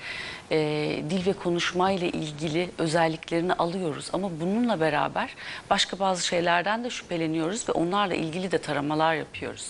e, 0.52 0.58
dil 1.10 1.26
ve 1.26 1.34
konuşmayla 1.34 2.08
ilgili 2.08 2.70
özelliklerini 2.78 3.54
alıyoruz. 3.54 4.10
Ama 4.14 4.30
bununla 4.42 4.80
beraber 4.80 5.36
başka 5.70 6.00
bazı 6.00 6.26
şeylerden 6.28 6.84
de 6.84 6.90
şüpheleniyoruz 6.90 7.70
ve 7.70 7.72
onlarla 7.72 8.16
ilgili 8.16 8.52
de 8.52 8.58
taramalar 8.58 9.16
yapıyoruz. 9.16 9.68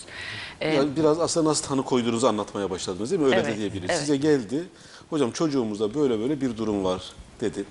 E, 0.60 0.74
Yani 0.74 0.96
biraz 0.96 1.20
aslında 1.20 1.50
nasıl 1.50 1.68
tanı 1.68 1.82
koyduğunuzu 1.82 2.26
anlatmaya 2.26 2.70
başladınız 2.70 3.10
değil 3.10 3.20
mi? 3.22 3.26
Öyle 3.26 3.36
Evet, 3.36 3.46
de 3.46 3.56
diyebiliriz. 3.56 3.90
evet. 3.90 4.00
Size 4.00 4.16
geldi. 4.16 4.64
Hocam 5.10 5.30
çocuğumuzda 5.30 5.94
böyle 5.94 6.18
böyle 6.18 6.40
bir 6.40 6.56
durum 6.56 6.84
var 6.84 7.12
dedi. 7.40 7.64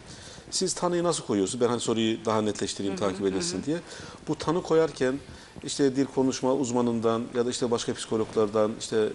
Siz 0.51 0.73
tanıyı 0.73 1.03
nasıl 1.03 1.23
koyuyorsunuz? 1.23 1.61
Ben 1.61 1.69
hani 1.69 1.79
soruyu 1.79 2.25
daha 2.25 2.41
netleştireyim, 2.41 2.95
takip 2.95 3.25
edilsin 3.25 3.63
diye. 3.65 3.77
Bu 4.27 4.35
tanı 4.35 4.63
koyarken 4.63 5.19
işte 5.63 5.95
dil 5.95 6.05
konuşma 6.05 6.53
uzmanından 6.53 7.23
ya 7.35 7.45
da 7.45 7.49
işte 7.49 7.71
başka 7.71 7.93
psikologlardan, 7.93 8.71
işte 8.79 9.09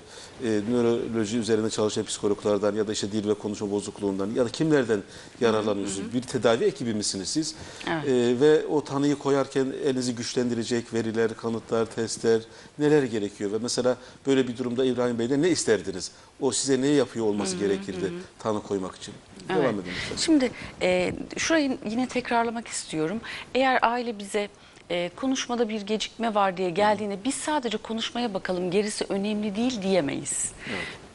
e, 0.44 0.60
nöroloji 0.70 1.38
üzerine 1.38 1.70
çalışan 1.70 2.04
psikologlardan 2.04 2.74
ya 2.74 2.88
da 2.88 2.92
işte 2.92 3.12
dil 3.12 3.28
ve 3.28 3.34
konuşma 3.34 3.70
bozukluğundan 3.70 4.30
ya 4.36 4.44
da 4.44 4.48
kimlerden 4.48 5.02
yararlanıyorsunuz? 5.40 6.14
Bir 6.14 6.22
tedavi 6.22 6.64
ekibi 6.64 6.94
misiniz 6.94 7.28
siz? 7.28 7.54
Evet. 7.90 8.08
E, 8.08 8.40
ve 8.40 8.66
o 8.66 8.84
tanıyı 8.84 9.16
koyarken 9.16 9.66
elinizi 9.84 10.14
güçlendirecek 10.14 10.94
veriler, 10.94 11.36
kanıtlar, 11.36 11.86
testler 11.86 12.40
neler 12.78 13.02
gerekiyor? 13.02 13.52
Ve 13.52 13.58
mesela 13.62 13.96
böyle 14.26 14.48
bir 14.48 14.56
durumda 14.58 14.84
İbrahim 14.84 15.18
Bey'de 15.18 15.42
ne 15.42 15.48
isterdiniz? 15.48 16.10
O 16.40 16.52
size 16.52 16.80
ne 16.80 16.86
yapıyor 16.86 17.26
olması 17.26 17.56
gerekirdi 17.56 18.12
tanı 18.38 18.62
koymak 18.62 18.96
için? 18.96 19.14
Devam 19.48 19.60
Evet. 19.62 19.74
edin 19.74 19.90
lütfen. 20.02 20.16
Şimdi 20.16 20.50
e, 20.82 21.14
şurayı 21.36 21.78
yine 21.90 22.08
tekrarlamak 22.08 22.68
istiyorum. 22.68 23.20
Eğer 23.54 23.78
aile 23.82 24.18
bize 24.18 24.48
e, 24.92 25.10
konuşmada 25.16 25.68
bir 25.68 25.80
gecikme 25.80 26.34
var 26.34 26.56
diye 26.56 26.70
geldiğinde 26.70 27.18
biz 27.24 27.34
sadece 27.34 27.78
konuşmaya 27.78 28.34
bakalım 28.34 28.70
gerisi 28.70 29.04
önemli 29.08 29.56
değil 29.56 29.82
diyemeyiz. 29.82 30.52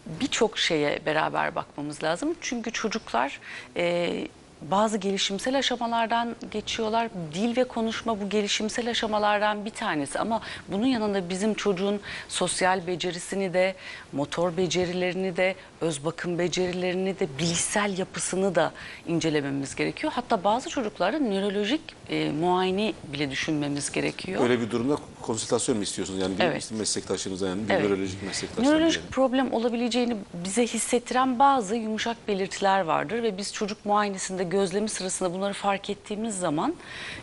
Birçok 0.05 0.57
şeye 0.57 0.99
beraber 1.05 1.55
bakmamız 1.55 2.03
lazım. 2.03 2.35
Çünkü 2.41 2.71
çocuklar 2.71 3.39
e, 3.77 4.27
bazı 4.61 4.97
gelişimsel 4.97 5.57
aşamalardan 5.57 6.35
geçiyorlar. 6.51 7.09
Dil 7.33 7.57
ve 7.57 7.63
konuşma 7.63 8.21
bu 8.21 8.29
gelişimsel 8.29 8.89
aşamalardan 8.89 9.65
bir 9.65 9.69
tanesi 9.69 10.19
ama 10.19 10.41
bunun 10.67 10.85
yanında 10.85 11.29
bizim 11.29 11.53
çocuğun 11.53 11.99
sosyal 12.27 12.87
becerisini 12.87 13.53
de, 13.53 13.75
motor 14.13 14.57
becerilerini 14.57 15.37
de, 15.37 15.55
öz 15.81 16.05
bakım 16.05 16.39
becerilerini 16.39 17.19
de, 17.19 17.27
bilişsel 17.39 17.97
yapısını 17.97 18.55
da 18.55 18.71
incelememiz 19.07 19.75
gerekiyor. 19.75 20.13
Hatta 20.15 20.43
bazı 20.43 20.69
çocuklarda 20.69 21.19
nörolojik 21.19 21.81
e, 22.09 22.31
muayene 22.31 22.93
bile 23.13 23.31
düşünmemiz 23.31 23.91
gerekiyor. 23.91 24.43
Öyle 24.43 24.61
bir 24.61 24.71
durumda 24.71 24.97
konsültasyon 25.21 25.77
mu 25.77 25.83
istiyorsunuz? 25.83 26.19
Yani 26.21 26.37
bir 26.39 26.43
Evet. 26.43 26.71
meslektaşınıza 26.71 27.47
yani 27.47 27.69
bir 27.69 27.73
Evet. 27.73 27.83
nörolojik 27.89 28.23
meslektaşlar. 28.23 28.73
Nörolojik 28.73 28.93
diyelim. 29.01 29.11
problem 29.11 29.53
olabileceğini 29.53 30.15
bize 30.45 30.67
hissettiren 30.67 31.39
bazı 31.39 31.75
yumuşak 31.75 32.27
belirtiler 32.27 32.81
vardır 32.81 33.23
ve 33.23 33.37
biz 33.37 33.53
çocuk 33.53 33.85
muayenesinde 33.85 34.43
gözlemi 34.49 34.89
sırasında 34.89 35.33
bunları 35.33 35.53
fark 35.53 35.89
ettiğimiz 35.89 36.39
zaman 36.39 36.75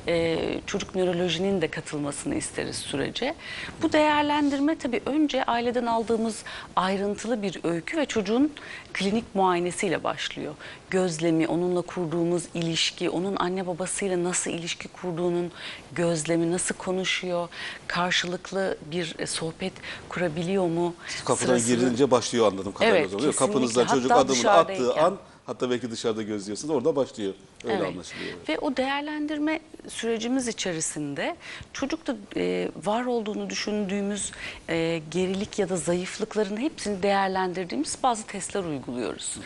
e, 0.08 0.38
çocuk 0.66 0.94
nörolojinin 0.94 1.60
de 1.62 1.68
katılmasını 1.68 2.34
isteriz 2.34 2.76
sürece. 2.76 3.34
Bu 3.82 3.92
değerlendirme 3.92 4.78
tabii 4.78 5.02
önce 5.06 5.44
aileden 5.44 5.86
aldığımız 5.86 6.42
ayrıntılı 6.76 7.42
bir 7.42 7.60
öykü 7.64 7.96
ve 7.96 8.06
çocuğun 8.06 8.52
klinik 8.92 9.34
muayenesiyle 9.34 10.04
başlıyor. 10.04 10.54
Gözlemi, 10.90 11.46
onunla 11.48 11.82
kurduğumuz 11.82 12.42
ilişki, 12.54 13.10
onun 13.10 13.36
anne 13.36 13.66
babasıyla 13.66 14.24
nasıl 14.24 14.50
ilişki 14.50 14.88
kurduğunun 14.88 15.50
gözlemi, 15.92 16.52
nasıl 16.52 16.74
konuşuyor, 16.74 17.48
karşılıklı 17.86 18.78
bir 18.90 19.14
e, 19.18 19.26
sohbet 19.26 19.72
kurabiliyor 20.08 20.66
mu? 20.68 20.94
Kapıdan 21.24 21.56
Sırasını- 21.58 21.76
girince 21.76 22.10
başlıyor 22.10 22.46
anladım. 22.52 22.72
Evet, 22.80 23.02
kesinlikle. 23.10 23.86
çocuk 23.86 24.10
Hatta 24.10 24.20
adımını 24.20 24.50
attığı 24.50 24.94
an 24.94 25.18
hatta 25.46 25.70
belki 25.70 25.90
dışarıda 25.90 26.22
gözlüyorsunuz 26.22 26.74
orada 26.74 26.96
başlıyor. 26.96 27.34
Öyle 27.64 27.76
Evet. 27.76 28.14
evet. 28.22 28.48
Ve 28.48 28.58
o 28.58 28.76
değerlendirme 28.76 29.60
sürecimiz 29.88 30.48
içerisinde 30.48 31.36
çocukta 31.72 32.16
e, 32.36 32.68
var 32.84 33.04
olduğunu 33.04 33.50
düşündüğümüz 33.50 34.32
e, 34.68 35.00
gerilik 35.10 35.58
ya 35.58 35.68
da 35.68 35.76
zayıflıkların 35.76 36.56
hepsini 36.56 37.02
değerlendirdiğimiz 37.02 37.98
bazı 38.02 38.26
testler 38.26 38.64
uyguluyoruz. 38.64 39.36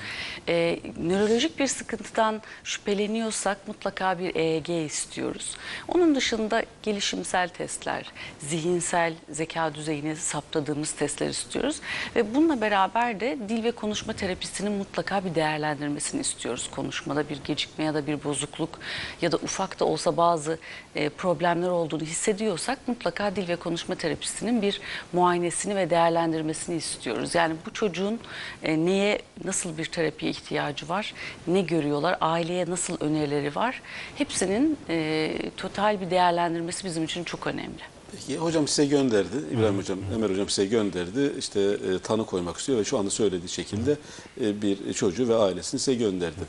E, 0.48 0.80
nörolojik 1.00 1.58
bir 1.58 1.66
sıkıntıdan 1.66 2.42
şüpheleniyorsak 2.64 3.68
mutlaka 3.68 4.18
bir 4.18 4.34
EEG 4.34 4.68
istiyoruz. 4.86 5.56
Onun 5.88 6.14
dışında 6.14 6.62
gelişimsel 6.82 7.48
testler, 7.48 8.12
zihinsel 8.38 9.14
zeka 9.30 9.74
düzeyini 9.74 10.16
saptadığımız 10.16 10.92
testler 10.92 11.28
istiyoruz. 11.28 11.80
Ve 12.16 12.34
bununla 12.34 12.60
beraber 12.60 13.20
de 13.20 13.38
dil 13.48 13.64
ve 13.64 13.70
konuşma 13.70 14.12
terapisinin 14.12 14.72
mutlaka 14.72 15.24
bir 15.24 15.34
değerlendirmesini 15.34 16.20
istiyoruz. 16.20 16.70
Konuşmada 16.70 17.28
bir 17.28 17.40
gecikme 17.44 17.84
ya 17.84 17.94
da 17.94 18.06
bir 18.06 18.07
bozukluk 18.24 18.78
ya 19.22 19.32
da 19.32 19.36
ufak 19.36 19.80
da 19.80 19.84
olsa 19.84 20.16
bazı 20.16 20.58
e, 20.94 21.08
problemler 21.08 21.68
olduğunu 21.68 22.02
hissediyorsak 22.02 22.88
mutlaka 22.88 23.36
dil 23.36 23.48
ve 23.48 23.56
konuşma 23.56 23.94
terapisinin 23.94 24.62
bir 24.62 24.80
muayenesini 25.12 25.76
ve 25.76 25.90
değerlendirmesini 25.90 26.76
istiyoruz. 26.76 27.34
Yani 27.34 27.54
bu 27.66 27.72
çocuğun 27.72 28.20
e, 28.62 28.84
neye, 28.84 29.22
nasıl 29.44 29.78
bir 29.78 29.84
terapiye 29.84 30.30
ihtiyacı 30.30 30.88
var, 30.88 31.14
ne 31.46 31.60
görüyorlar, 31.60 32.16
aileye 32.20 32.70
nasıl 32.70 32.96
önerileri 33.00 33.54
var 33.54 33.82
hepsinin 34.14 34.78
e, 34.88 35.30
total 35.56 36.00
bir 36.00 36.10
değerlendirmesi 36.10 36.84
bizim 36.84 37.04
için 37.04 37.24
çok 37.24 37.46
önemli. 37.46 37.98
Peki 38.12 38.38
hocam 38.38 38.68
size 38.68 38.86
gönderdi. 38.86 39.36
İbrahim 39.52 39.78
hocam, 39.78 39.98
Ömer 40.14 40.30
hocam 40.30 40.48
size 40.48 40.66
gönderdi. 40.66 41.32
İşte 41.38 41.60
e, 41.60 41.98
tanı 41.98 42.26
koymak 42.26 42.56
istiyor 42.56 42.78
ve 42.78 42.84
şu 42.84 42.98
anda 42.98 43.10
söylediği 43.10 43.48
şekilde 43.48 43.96
e, 44.40 44.62
bir 44.62 44.92
çocuğu 44.92 45.28
ve 45.28 45.36
ailesini 45.36 45.80
size 45.80 45.94
gönderdi. 45.94 46.40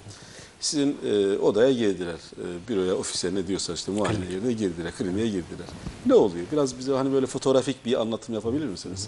Sizin 0.60 0.98
e, 1.06 1.38
odaya 1.38 1.72
girdiler. 1.72 2.16
E, 2.16 2.68
büroya, 2.68 2.96
ofise 2.96 3.36
ne 3.36 3.48
diyorsa 3.48 3.74
işte 3.74 3.92
muayene 3.92 4.26
yerine 4.32 4.54
girdiler, 4.54 4.92
kliniğe 4.92 5.28
girdiler. 5.28 5.68
Ne 6.06 6.14
oluyor? 6.14 6.46
Biraz 6.52 6.78
bize 6.78 6.92
hani 6.92 7.14
böyle 7.14 7.26
fotoğrafik 7.26 7.86
bir 7.86 8.02
anlatım 8.02 8.36
yapabilir 8.36 8.66
misiniz? 8.66 9.08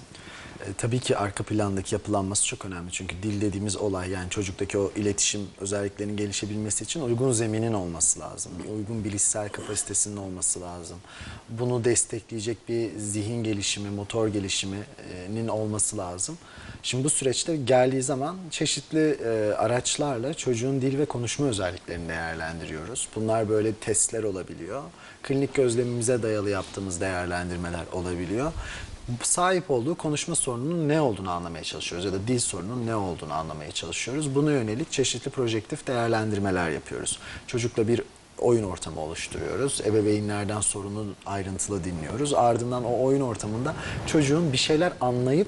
E, 0.67 0.73
tabii 0.77 0.99
ki 0.99 1.17
arka 1.17 1.43
plandaki 1.43 1.95
yapılanması 1.95 2.45
çok 2.45 2.65
önemli. 2.65 2.91
Çünkü 2.91 3.15
dil 3.23 3.41
dediğimiz 3.41 3.77
olay 3.77 4.09
yani 4.09 4.29
çocuktaki 4.29 4.77
o 4.77 4.91
iletişim 4.95 5.41
özelliklerinin 5.59 6.17
gelişebilmesi 6.17 6.83
için 6.83 7.01
uygun 7.01 7.31
zeminin 7.31 7.73
olması 7.73 8.19
lazım. 8.19 8.51
Uygun 8.77 9.03
bilişsel 9.03 9.49
kapasitesinin 9.49 10.17
olması 10.17 10.61
lazım. 10.61 10.97
Bunu 11.49 11.83
destekleyecek 11.83 12.69
bir 12.69 12.97
zihin 12.97 13.43
gelişimi, 13.43 13.89
motor 13.89 14.27
gelişiminin 14.27 15.47
olması 15.47 15.97
lazım. 15.97 16.37
Şimdi 16.83 17.03
bu 17.03 17.09
süreçte 17.09 17.55
geldiği 17.55 18.01
zaman 18.01 18.37
çeşitli 18.51 19.17
e, 19.25 19.53
araçlarla 19.53 20.33
çocuğun 20.33 20.81
dil 20.81 20.97
ve 20.97 21.05
konuşma 21.05 21.47
özelliklerini 21.47 22.09
değerlendiriyoruz. 22.09 23.07
Bunlar 23.15 23.49
böyle 23.49 23.73
testler 23.73 24.23
olabiliyor. 24.23 24.81
Klinik 25.23 25.53
gözlemimize 25.53 26.23
dayalı 26.23 26.49
yaptığımız 26.49 27.01
değerlendirmeler 27.01 27.83
olabiliyor 27.91 28.51
sahip 29.21 29.71
olduğu 29.71 29.95
konuşma 29.95 30.35
sorununun 30.35 30.89
ne 30.89 31.01
olduğunu 31.01 31.31
anlamaya 31.31 31.63
çalışıyoruz 31.63 32.05
ya 32.05 32.13
da 32.13 32.27
dil 32.27 32.39
sorununun 32.39 32.87
ne 32.87 32.95
olduğunu 32.95 33.33
anlamaya 33.33 33.71
çalışıyoruz. 33.71 34.35
Buna 34.35 34.51
yönelik 34.51 34.91
çeşitli 34.91 35.31
projektif 35.31 35.87
değerlendirmeler 35.87 36.69
yapıyoruz. 36.69 37.19
Çocukla 37.47 37.87
bir 37.87 38.01
oyun 38.37 38.63
ortamı 38.63 39.01
oluşturuyoruz. 39.01 39.81
Ebeveynlerden 39.85 40.61
sorunu 40.61 41.05
ayrıntılı 41.25 41.83
dinliyoruz. 41.83 42.33
Ardından 42.33 42.83
o 42.83 43.03
oyun 43.03 43.21
ortamında 43.21 43.75
çocuğun 44.07 44.53
bir 44.53 44.57
şeyler 44.57 44.93
anlayıp 45.01 45.47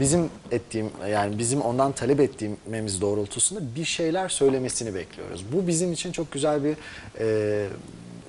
bizim 0.00 0.30
ettiğim 0.50 0.90
yani 1.10 1.38
bizim 1.38 1.60
ondan 1.60 1.92
talep 1.92 2.20
ettiğimiz 2.20 3.00
doğrultusunda 3.00 3.60
bir 3.76 3.84
şeyler 3.84 4.28
söylemesini 4.28 4.94
bekliyoruz. 4.94 5.44
Bu 5.52 5.66
bizim 5.66 5.92
için 5.92 6.12
çok 6.12 6.32
güzel 6.32 6.64
bir 6.64 6.76
e, 7.20 7.68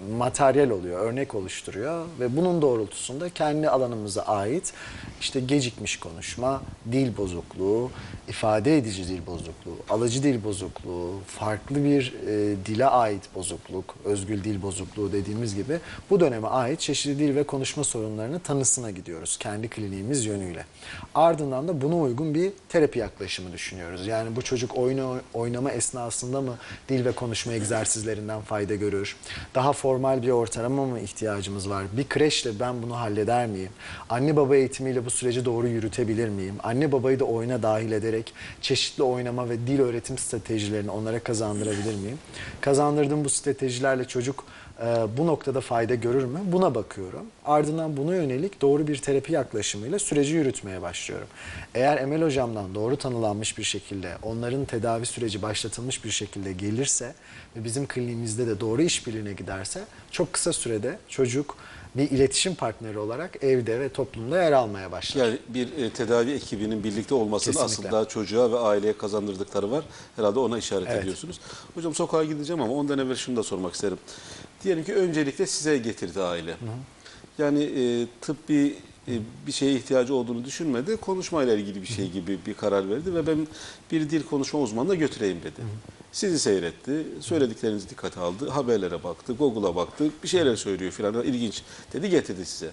materyal 0.08 0.70
oluyor, 0.70 1.00
örnek 1.00 1.36
oluşturuyor 1.36 2.06
ve 2.20 2.38
bunun 2.38 2.62
doğrultusunda 2.62 3.30
kendi 3.30 3.70
alanımıza 3.70 4.22
ait 4.22 4.74
işte 5.22 5.40
gecikmiş 5.40 6.00
konuşma, 6.00 6.62
dil 6.92 7.18
bozukluğu, 7.18 7.92
ifade 8.28 8.78
edici 8.78 9.08
dil 9.08 9.26
bozukluğu, 9.26 9.78
alıcı 9.90 10.24
dil 10.24 10.44
bozukluğu, 10.44 11.14
farklı 11.28 11.84
bir 11.84 12.14
e, 12.28 12.56
dile 12.66 12.86
ait 12.86 13.36
bozukluk, 13.36 13.96
özgül 14.06 14.44
dil 14.44 14.62
bozukluğu 14.62 15.12
dediğimiz 15.12 15.56
gibi 15.56 15.80
bu 16.10 16.20
döneme 16.20 16.48
ait 16.48 16.80
çeşitli 16.80 17.20
dil 17.20 17.36
ve 17.36 17.44
konuşma 17.44 17.84
sorunlarının 17.84 18.40
tanısına 18.40 18.92
gidiyoruz 18.92 19.38
kendi 19.38 19.70
kliniğimiz 19.70 20.26
yönüyle. 20.26 20.66
Ardından 21.16 21.68
da 21.68 21.82
buna 21.82 21.98
uygun 21.98 22.36
bir 22.36 22.52
terapi 22.70 23.00
yaklaşımı 23.00 23.54
düşünüyoruz. 23.54 24.08
Yani 24.08 24.36
bu 24.36 24.42
çocuk 24.42 24.78
oyunu 24.78 25.18
oynama 25.34 25.72
esnasında 25.72 26.42
mı 26.42 26.58
dil 26.90 27.06
ve 27.06 27.12
konuşma 27.12 27.54
egzersizlerinden 27.54 28.42
fayda 28.42 28.76
görür? 28.76 29.16
Daha 29.56 29.74
formal 29.98 30.22
bir 30.24 30.30
ortama 30.30 30.86
mı 30.86 31.00
ihtiyacımız 31.00 31.70
var? 31.70 31.86
Bir 31.98 32.10
kreşle 32.10 32.60
ben 32.60 32.82
bunu 32.84 33.00
halleder 33.00 33.48
miyim? 33.48 33.70
Anne 34.10 34.36
baba 34.36 34.56
eğitimiyle 34.56 35.06
bu 35.06 35.10
süreci 35.10 35.46
doğru 35.46 35.68
yürütebilir 35.68 36.30
miyim? 36.30 36.56
Anne 36.64 36.92
babayı 36.92 37.20
da 37.20 37.26
oyuna 37.26 37.64
dahil 37.64 37.92
ederek 37.92 38.34
çeşitli 38.62 39.04
oynama 39.04 39.50
ve 39.50 39.68
dil 39.68 39.80
öğretim 39.80 40.18
stratejilerini 40.18 40.92
onlara 40.92 41.20
kazandırabilir 41.20 41.96
miyim? 41.96 42.18
Kazandırdığım 42.62 43.26
bu 43.26 43.30
stratejilerle 43.30 44.06
çocuk 44.06 44.44
e, 44.84 45.18
bu 45.18 45.28
noktada 45.28 45.62
fayda 45.62 45.96
görür 45.96 46.26
mü? 46.26 46.40
Buna 46.46 46.76
bakıyorum. 46.76 47.26
Ardından 47.46 47.98
buna 47.98 48.16
yönelik 48.16 48.62
doğru 48.62 48.88
bir 48.88 48.98
terapi 48.98 49.34
yaklaşımıyla 49.34 50.00
süreci 50.00 50.34
yürütmeye 50.34 50.82
başlıyorum. 50.82 51.28
Eğer 51.76 51.98
Emel 51.98 52.22
hocamdan 52.24 52.76
doğru 52.76 52.98
tanılanmış 52.98 53.58
bir 53.58 53.64
şekilde, 53.64 54.14
onların 54.24 54.66
tedavi 54.66 55.06
süreci 55.06 55.42
başlatılmış 55.42 56.06
bir 56.06 56.12
şekilde 56.12 56.54
gelirse 56.54 57.14
ve 57.56 57.64
bizim 57.64 57.88
kliniğimizde 57.88 58.48
de 58.48 58.60
doğru 58.60 58.82
işbirliğine 58.82 59.34
giderse 59.34 59.84
çok 60.12 60.34
kısa 60.34 60.54
sürede 60.54 61.00
çocuk 61.10 61.58
bir 61.96 62.12
iletişim 62.12 62.56
partneri 62.56 62.98
olarak 63.00 63.44
evde 63.44 63.80
ve 63.80 63.90
toplumda 63.90 64.44
yer 64.44 64.52
almaya 64.52 64.92
başlar. 64.92 65.26
Yani 65.26 65.38
bir 65.50 65.78
e, 65.78 65.90
tedavi 65.90 66.32
ekibinin 66.32 66.84
birlikte 66.84 67.16
olmasının 67.16 67.56
Kesinlikle. 67.56 67.88
aslında 67.90 68.08
çocuğa 68.08 68.52
ve 68.52 68.60
aileye 68.60 68.98
kazandırdıkları 68.98 69.72
var. 69.72 69.84
Herhalde 70.16 70.40
ona 70.40 70.58
işaret 70.58 70.88
Evet. 70.92 71.02
ediyorsunuz. 71.02 71.40
Hocam 71.76 71.96
sokağa 71.96 72.24
gideceğim 72.24 72.62
ama 72.62 72.74
ondan 72.74 73.00
evvel 73.00 73.16
şunu 73.16 73.36
da 73.36 73.44
sormak 73.44 73.74
isterim. 73.74 73.98
Diyelim 74.64 74.84
ki 74.84 74.96
öncelikle 74.96 75.46
size 75.46 75.78
getirdi 75.78 76.22
aile. 76.22 76.58
Yani 77.38 77.64
e, 77.64 78.08
tıbbi 78.22 78.76
e, 79.08 79.12
bir 79.48 79.52
şeye 79.52 79.74
ihtiyacı 79.74 80.14
olduğunu 80.16 80.46
düşünmedi. 80.46 80.98
Konuşmayla 80.98 81.54
ilgili 81.56 81.82
bir 81.82 81.88
şey 81.88 82.12
gibi 82.12 82.40
bir 82.46 82.54
karar 82.54 82.90
verdi 82.90 83.16
ve 83.16 83.28
ben 83.28 83.48
bir 83.92 84.10
dil 84.10 84.24
konuşma 84.24 84.60
uzmanına 84.60 84.96
götüreyim 84.96 85.38
dedi. 85.44 85.62
Sizi 86.12 86.40
seyretti, 86.40 87.04
söylediklerinizi 87.20 87.90
dikkate 87.90 88.20
aldı, 88.20 88.50
haberlere 88.50 89.04
baktı, 89.04 89.34
Google'a 89.34 89.76
baktı, 89.76 90.06
bir 90.24 90.28
şeyler 90.28 90.56
söylüyor 90.56 90.92
filan 90.92 91.24
ilginç 91.24 91.62
dedi 91.94 92.10
getirdi 92.10 92.46
size. 92.46 92.72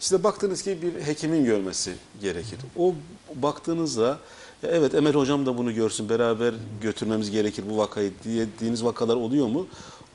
Size 0.00 0.24
baktınız 0.24 0.62
ki 0.62 0.78
bir 0.82 1.02
hekimin 1.06 1.44
görmesi 1.44 1.92
gerekir. 2.20 2.58
O 2.76 2.94
baktığınızda 3.34 4.18
"Ya 4.62 4.70
evet 4.70 4.94
Emel 4.94 5.14
hocam 5.14 5.46
da 5.46 5.58
bunu 5.58 5.74
görsün 5.74 6.08
beraber 6.08 6.54
götürmemiz 6.82 7.30
gerekir 7.30 7.64
bu 7.70 7.78
vakayı 7.78 8.12
dediğiniz 8.24 8.84
vakalar 8.84 9.16
oluyor 9.16 9.46
mu? 9.46 9.66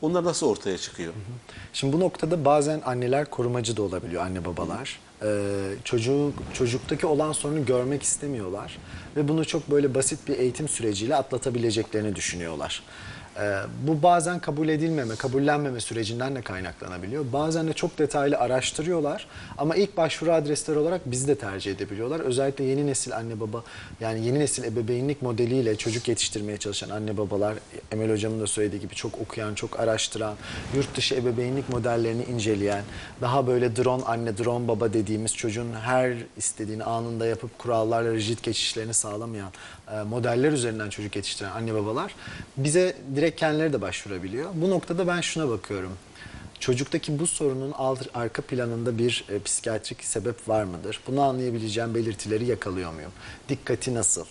Onlar 0.02 0.24
nasıl 0.24 0.48
ortaya 0.48 0.78
çıkıyor? 0.78 1.14
Şimdi 1.74 1.94
bu 1.94 2.00
noktada 2.00 2.46
bazen 2.46 2.82
anneler 2.86 3.30
korumacı 3.30 3.78
da 3.78 3.82
olabiliyor 3.82 4.24
anne 4.24 4.46
babalar. 4.46 5.00
Ee, 5.24 5.74
çocuk 5.84 6.34
çocuktaki 6.54 7.08
olan 7.08 7.32
sorunu 7.32 7.66
görmek 7.66 8.04
istemiyorlar 8.04 8.78
ve 9.16 9.28
bunu 9.28 9.46
çok 9.46 9.72
böyle 9.72 9.96
basit 9.96 10.28
bir 10.28 10.40
eğitim 10.40 10.68
süreciyle 10.68 11.16
atlatabileceklerini 11.16 12.16
düşünüyorlar. 12.16 12.84
Ee, 13.40 13.60
bu 13.88 14.04
bazen 14.04 14.40
kabul 14.40 14.70
edilmeme, 14.70 15.16
kabullenmeme 15.16 15.80
sürecinden 15.80 16.36
de 16.36 16.42
kaynaklanabiliyor. 16.42 17.26
Bazen 17.34 17.68
de 17.68 17.74
çok 17.74 17.98
detaylı 17.98 18.38
araştırıyorlar 18.38 19.28
ama 19.58 19.76
ilk 19.76 19.98
başvuru 19.98 20.32
adresleri 20.34 20.78
olarak 20.78 21.12
bizi 21.12 21.28
de 21.28 21.36
tercih 21.36 21.72
edebiliyorlar. 21.72 22.20
Özellikle 22.20 22.64
yeni 22.64 22.88
nesil 22.88 23.16
anne 23.16 23.40
baba 23.40 23.64
yani 24.02 24.26
yeni 24.26 24.40
nesil 24.40 24.64
ebeveynlik 24.64 25.22
modeliyle 25.22 25.76
çocuk 25.76 26.08
yetiştirmeye 26.08 26.58
çalışan 26.58 26.90
anne 26.90 27.18
babalar 27.18 27.56
Emel 27.92 28.12
hocamın 28.12 28.42
da 28.42 28.48
söylediği 28.48 28.82
gibi 28.82 28.96
çok 28.96 29.22
okuyan, 29.22 29.56
çok 29.56 29.80
araştıran, 29.80 30.36
yurt 30.76 30.96
dışı 30.96 31.16
ebeveynlik 31.16 31.70
modellerini 31.70 32.24
inceleyen, 32.24 32.84
daha 33.22 33.48
böyle 33.48 33.76
drone 33.76 34.04
anne, 34.04 34.38
drone 34.38 34.68
baba 34.68 34.94
dediğimiz 34.94 35.36
çocuğun 35.36 35.74
her 35.74 36.14
istediğini 36.38 36.84
anında 36.84 37.26
yapıp 37.26 37.60
kurallarla 37.60 38.14
rigid 38.14 38.40
geçişlerini 38.44 38.94
sağlamayan 38.94 39.52
modeller 40.04 40.52
üzerinden 40.52 40.90
çocuk 40.90 41.16
yetiştiren 41.16 41.52
anne 41.52 41.74
babalar 41.74 42.16
bize 42.58 42.96
direkt 43.16 43.40
kendileri 43.40 43.74
de 43.74 43.82
başvurabiliyor. 43.82 44.50
Bu 44.54 44.70
noktada 44.70 45.08
ben 45.08 45.22
şuna 45.22 45.50
bakıyorum. 45.50 45.92
Çocuktaki 46.60 47.20
bu 47.20 47.28
sorunun 47.28 47.72
alt- 47.72 48.08
arka 48.14 48.42
planında 48.42 48.98
bir 48.98 49.26
e, 49.30 49.40
psikiyatrik 49.40 50.04
sebep 50.04 50.50
var 50.50 50.64
mıdır? 50.64 51.00
Bunu 51.08 51.22
anlayabileceğim 51.22 51.96
belirtileri 51.96 52.46
yakalıyor 52.46 52.94
muyum? 52.94 53.12
Dikkati 53.50 53.94
nasıl? 53.94 54.26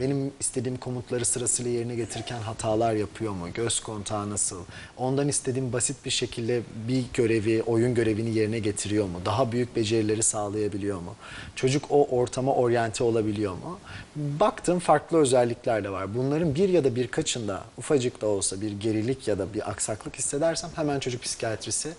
Benim 0.00 0.32
istediğim 0.40 0.76
komutları 0.76 1.24
sırasıyla 1.24 1.70
yerine 1.70 1.94
getirirken 1.94 2.40
hatalar 2.40 2.94
yapıyor 2.94 3.32
mu? 3.32 3.46
Göz 3.54 3.80
kontağı 3.80 4.30
nasıl? 4.30 4.64
Ondan 4.96 5.28
istediğim 5.28 5.72
basit 5.72 6.04
bir 6.04 6.10
şekilde 6.10 6.62
bir 6.88 7.04
görevi, 7.14 7.62
oyun 7.62 7.94
görevini 7.94 8.34
yerine 8.34 8.58
getiriyor 8.58 9.04
mu? 9.04 9.20
Daha 9.24 9.52
büyük 9.52 9.76
becerileri 9.76 10.22
sağlayabiliyor 10.22 11.00
mu? 11.00 11.14
Çocuk 11.54 11.84
o 11.90 12.06
ortama 12.06 12.54
oryante 12.54 13.04
olabiliyor 13.04 13.52
mu? 13.52 13.78
Baktığım 14.16 14.78
farklı 14.78 15.18
özellikler 15.18 15.84
de 15.84 15.90
var. 15.90 16.14
Bunların 16.14 16.54
bir 16.54 16.68
ya 16.68 16.84
da 16.84 16.96
birkaçında 16.96 17.64
ufacık 17.78 18.20
da 18.20 18.26
olsa 18.26 18.60
bir 18.60 18.72
gerilik 18.72 19.28
ya 19.28 19.38
da 19.38 19.54
bir 19.54 19.70
aksaklık 19.70 20.16
hissedersem 20.16 20.70
hemen 20.74 21.00
çocuk 21.00 21.22
psikiyatrisi 21.22 21.92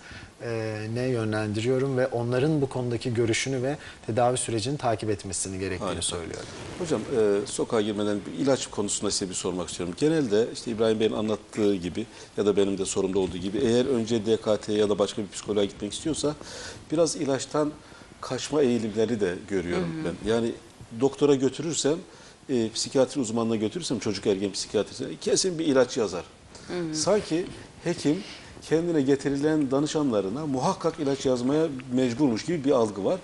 ne 0.94 1.02
yönlendiriyorum 1.08 1.98
ve 1.98 2.06
onların 2.06 2.60
bu 2.60 2.68
konudaki 2.68 3.14
görüşünü 3.14 3.62
ve 3.62 3.76
tedavi 4.06 4.36
sürecini 4.36 4.78
takip 4.78 5.10
etmesini 5.10 5.58
gerektiğini 5.58 5.86
Harika. 5.86 6.02
söylüyorum. 6.02 6.46
Hocam 6.78 7.00
e, 7.00 7.46
sokağa 7.46 7.80
girmeden 7.80 8.18
bir 8.26 8.44
ilaç 8.44 8.66
konusunda 8.66 9.10
size 9.10 9.30
bir 9.30 9.34
sormak 9.34 9.68
istiyorum. 9.68 9.94
Genelde 9.98 10.46
işte 10.54 10.70
İbrahim 10.70 11.00
Bey'in 11.00 11.12
anlattığı 11.12 11.74
gibi 11.74 12.06
ya 12.36 12.46
da 12.46 12.56
benim 12.56 12.78
de 12.78 12.84
sorumda 12.84 13.18
olduğu 13.18 13.38
gibi 13.38 13.58
eğer 13.58 13.86
önce 13.86 14.26
DKT 14.26 14.68
ya 14.68 14.88
da 14.88 14.98
başka 14.98 15.22
bir 15.22 15.28
psikoloğa 15.28 15.64
gitmek 15.64 15.92
istiyorsa 15.92 16.34
biraz 16.92 17.16
ilaçtan 17.16 17.72
kaçma 18.20 18.62
eğilimleri 18.62 19.20
de 19.20 19.34
görüyorum 19.48 19.88
ben. 20.04 20.30
Yani 20.30 20.52
doktora 21.00 21.34
götürürsem, 21.34 21.98
e, 22.48 22.70
psikiyatri 22.70 23.20
uzmanına 23.20 23.56
götürürsem 23.56 23.98
çocuk 23.98 24.26
ergen 24.26 24.52
psikiyatrisine 24.52 25.08
kesin 25.20 25.58
bir 25.58 25.64
ilaç 25.64 25.96
yazar. 25.96 26.24
Sanki 26.92 27.46
hekim 27.84 28.22
kendine 28.62 29.02
getirilen 29.02 29.70
danışanlarına 29.70 30.46
muhakkak 30.46 31.00
ilaç 31.00 31.26
yazmaya 31.26 31.66
mecburmuş 31.92 32.44
gibi 32.44 32.64
bir 32.64 32.70
algı 32.70 33.04
var. 33.04 33.20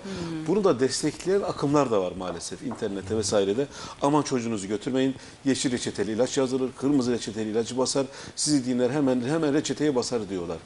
Bunu 0.47 0.63
da 0.63 0.79
destekleyen 0.79 1.41
akımlar 1.41 1.91
da 1.91 2.01
var 2.01 2.13
maalesef 2.17 2.63
internette 2.63 3.17
vesairede. 3.17 3.67
Aman 4.01 4.21
çocuğunuzu 4.21 4.67
götürmeyin. 4.67 5.15
Yeşil 5.45 5.71
reçeteli 5.71 6.11
ilaç 6.11 6.37
yazılır, 6.37 6.71
kırmızı 6.77 7.11
reçeteli 7.11 7.49
ilacı 7.49 7.77
basar. 7.77 8.05
Sizi 8.35 8.65
dinler 8.65 8.89
hemen 8.89 9.21
hemen 9.21 9.53
reçeteye 9.53 9.95
basar 9.95 10.29
diyorlar. 10.29 10.57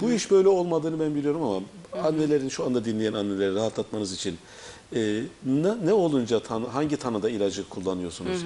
Bu 0.00 0.12
iş 0.12 0.30
böyle 0.30 0.48
olmadığını 0.48 1.00
ben 1.00 1.14
biliyorum 1.14 1.42
ama 1.42 1.60
annelerin 2.08 2.48
şu 2.48 2.64
anda 2.64 2.84
dinleyen 2.84 3.12
anneleri 3.12 3.54
rahatlatmanız 3.54 4.12
için 4.12 4.38
e, 4.94 5.22
ne, 5.44 5.86
ne 5.86 5.92
olunca 5.92 6.40
tanı, 6.40 6.66
hangi 6.66 6.96
tanıda 6.96 7.30
ilacı 7.30 7.68
kullanıyorsunuz? 7.68 8.44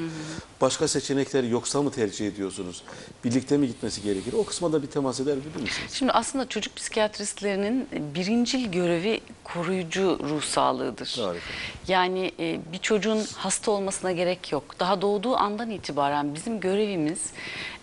Başka 0.60 0.88
seçenekler 0.88 1.44
yoksa 1.44 1.82
mı 1.82 1.90
tercih 1.90 2.26
ediyorsunuz? 2.26 2.82
Birlikte 3.24 3.56
mi 3.56 3.66
gitmesi 3.66 4.02
gerekir? 4.02 4.32
O 4.32 4.44
kısma 4.44 4.72
da 4.72 4.82
bir 4.82 4.86
temas 4.86 5.20
edebilir 5.20 5.46
misiniz? 5.62 5.92
Şimdi 5.92 6.12
aslında 6.12 6.48
çocuk 6.48 6.76
psikiyatristlerinin 6.76 7.88
birincil 8.14 8.72
görevi 8.72 9.20
koruyucu 9.44 10.18
ruh 10.28 10.42
sağlığıdır. 10.42 11.16
Harika. 11.22 11.44
Yani 11.88 12.32
e, 12.40 12.60
bir 12.72 12.78
çocuğun 12.78 13.24
hasta 13.36 13.70
olmasına 13.70 14.12
gerek 14.12 14.52
yok. 14.52 14.64
Daha 14.80 15.02
doğduğu 15.02 15.36
andan 15.36 15.70
itibaren 15.70 16.34
bizim 16.34 16.60
görevimiz 16.60 17.18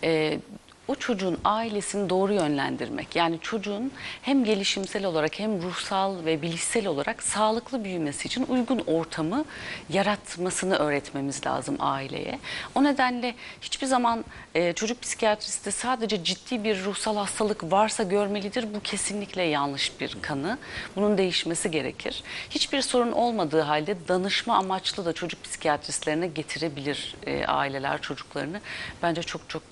e, 0.04 0.40
o 0.88 0.94
çocuğun 0.94 1.38
ailesini 1.44 2.10
doğru 2.10 2.32
yönlendirmek. 2.32 3.16
Yani 3.16 3.38
çocuğun 3.42 3.92
hem 4.22 4.44
gelişimsel 4.44 5.04
olarak 5.04 5.38
hem 5.38 5.62
ruhsal 5.62 6.24
ve 6.24 6.42
bilişsel 6.42 6.86
olarak 6.86 7.22
sağlıklı 7.22 7.84
büyümesi 7.84 8.28
için 8.28 8.46
uygun 8.48 8.78
ortamı 8.86 9.44
yaratmasını 9.88 10.76
öğretmemiz 10.76 11.46
lazım 11.46 11.76
aileye. 11.80 12.38
O 12.74 12.84
nedenle 12.84 13.34
hiçbir 13.60 13.86
zaman 13.86 14.24
e, 14.54 14.72
çocuk 14.72 15.02
psikiyatristi 15.02 15.72
sadece 15.72 16.24
ciddi 16.24 16.64
bir 16.64 16.84
ruhsal 16.84 17.16
hastalık 17.16 17.72
varsa 17.72 18.02
görmelidir. 18.02 18.74
Bu 18.74 18.80
kesinlikle 18.80 19.42
yanlış 19.42 20.00
bir 20.00 20.16
kanı. 20.22 20.58
Bunun 20.96 21.18
değişmesi 21.18 21.70
gerekir. 21.70 22.22
Hiçbir 22.50 22.82
sorun 22.82 23.12
olmadığı 23.12 23.60
halde 23.60 23.96
danışma 24.08 24.56
amaçlı 24.56 25.04
da 25.04 25.12
çocuk 25.12 25.44
psikiyatristlerine 25.44 26.26
getirebilir 26.26 27.14
e, 27.26 27.46
aileler 27.46 28.02
çocuklarını. 28.02 28.60
Bence 29.02 29.22
çok 29.22 29.48
çok 29.48 29.62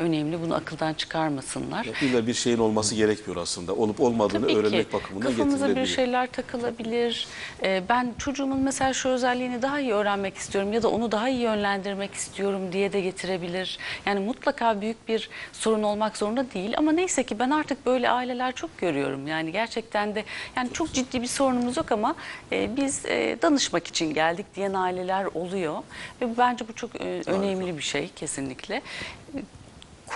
önemli. 0.00 0.42
Bunu 0.42 0.54
akıldan 0.54 0.94
çıkarmasınlar. 0.94 1.86
İlla 2.02 2.26
bir 2.26 2.34
şeyin 2.34 2.58
olması 2.58 2.94
gerekmiyor 2.94 3.42
aslında. 3.42 3.74
Olup 3.74 4.00
olmadığını 4.00 4.46
Tabii 4.46 4.56
öğrenmek 4.56 4.90
ki 4.90 4.92
bakımından 4.92 5.30
kafamıza 5.30 5.76
bir 5.76 5.86
şeyler 5.86 6.26
takılabilir. 6.26 7.28
Ee, 7.62 7.82
ben 7.88 8.14
çocuğumun 8.18 8.58
mesela 8.58 8.92
şu 8.92 9.08
özelliğini 9.08 9.62
daha 9.62 9.80
iyi 9.80 9.92
öğrenmek 9.92 10.36
istiyorum 10.36 10.72
ya 10.72 10.82
da 10.82 10.88
onu 10.88 11.12
daha 11.12 11.28
iyi 11.28 11.40
yönlendirmek 11.40 12.14
istiyorum 12.14 12.72
diye 12.72 12.92
de 12.92 13.00
getirebilir. 13.00 13.78
Yani 14.06 14.20
mutlaka 14.20 14.80
büyük 14.80 15.08
bir 15.08 15.30
sorun 15.52 15.82
olmak 15.82 16.16
zorunda 16.16 16.52
değil 16.54 16.74
ama 16.76 16.92
neyse 16.92 17.22
ki 17.22 17.38
ben 17.38 17.50
artık 17.50 17.86
böyle 17.86 18.10
aileler 18.10 18.54
çok 18.54 18.78
görüyorum. 18.78 19.26
Yani 19.26 19.52
gerçekten 19.52 20.14
de 20.14 20.24
yani 20.56 20.72
çok 20.72 20.92
ciddi 20.92 21.22
bir 21.22 21.26
sorunumuz 21.26 21.76
yok 21.76 21.92
ama 21.92 22.14
e, 22.52 22.76
biz 22.76 23.06
e, 23.06 23.38
danışmak 23.42 23.86
için 23.86 24.14
geldik 24.14 24.46
diyen 24.56 24.74
aileler 24.74 25.24
oluyor 25.24 25.78
ve 26.20 26.38
bence 26.38 26.68
bu 26.68 26.72
çok 26.72 27.00
e, 27.00 27.22
önemli 27.26 27.76
bir 27.76 27.82
şey 27.82 28.08
kesinlikle. 28.16 28.82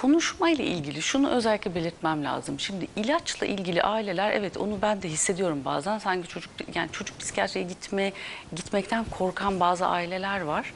Konuşmayla 0.01 0.65
ilgili 0.65 1.03
şunu 1.03 1.31
özellikle 1.31 1.75
belirtmem 1.75 2.25
lazım. 2.25 2.61
Şimdi 2.61 2.87
ilaçla 2.97 3.47
ilgili 3.47 3.83
aileler 3.83 4.31
evet 4.31 4.57
onu 4.57 4.79
ben 4.83 5.03
de 5.03 5.09
hissediyorum 5.09 5.63
bazen. 5.65 5.99
Sanki 5.99 6.29
çocuk 6.29 6.51
yani 6.75 6.89
çocuk 6.93 7.21
psikiyatriye 7.21 7.65
gitme 7.65 8.13
gitmekten 8.57 9.05
korkan 9.05 9.61
bazı 9.61 9.87
aileler 9.87 10.41
var. 10.41 10.73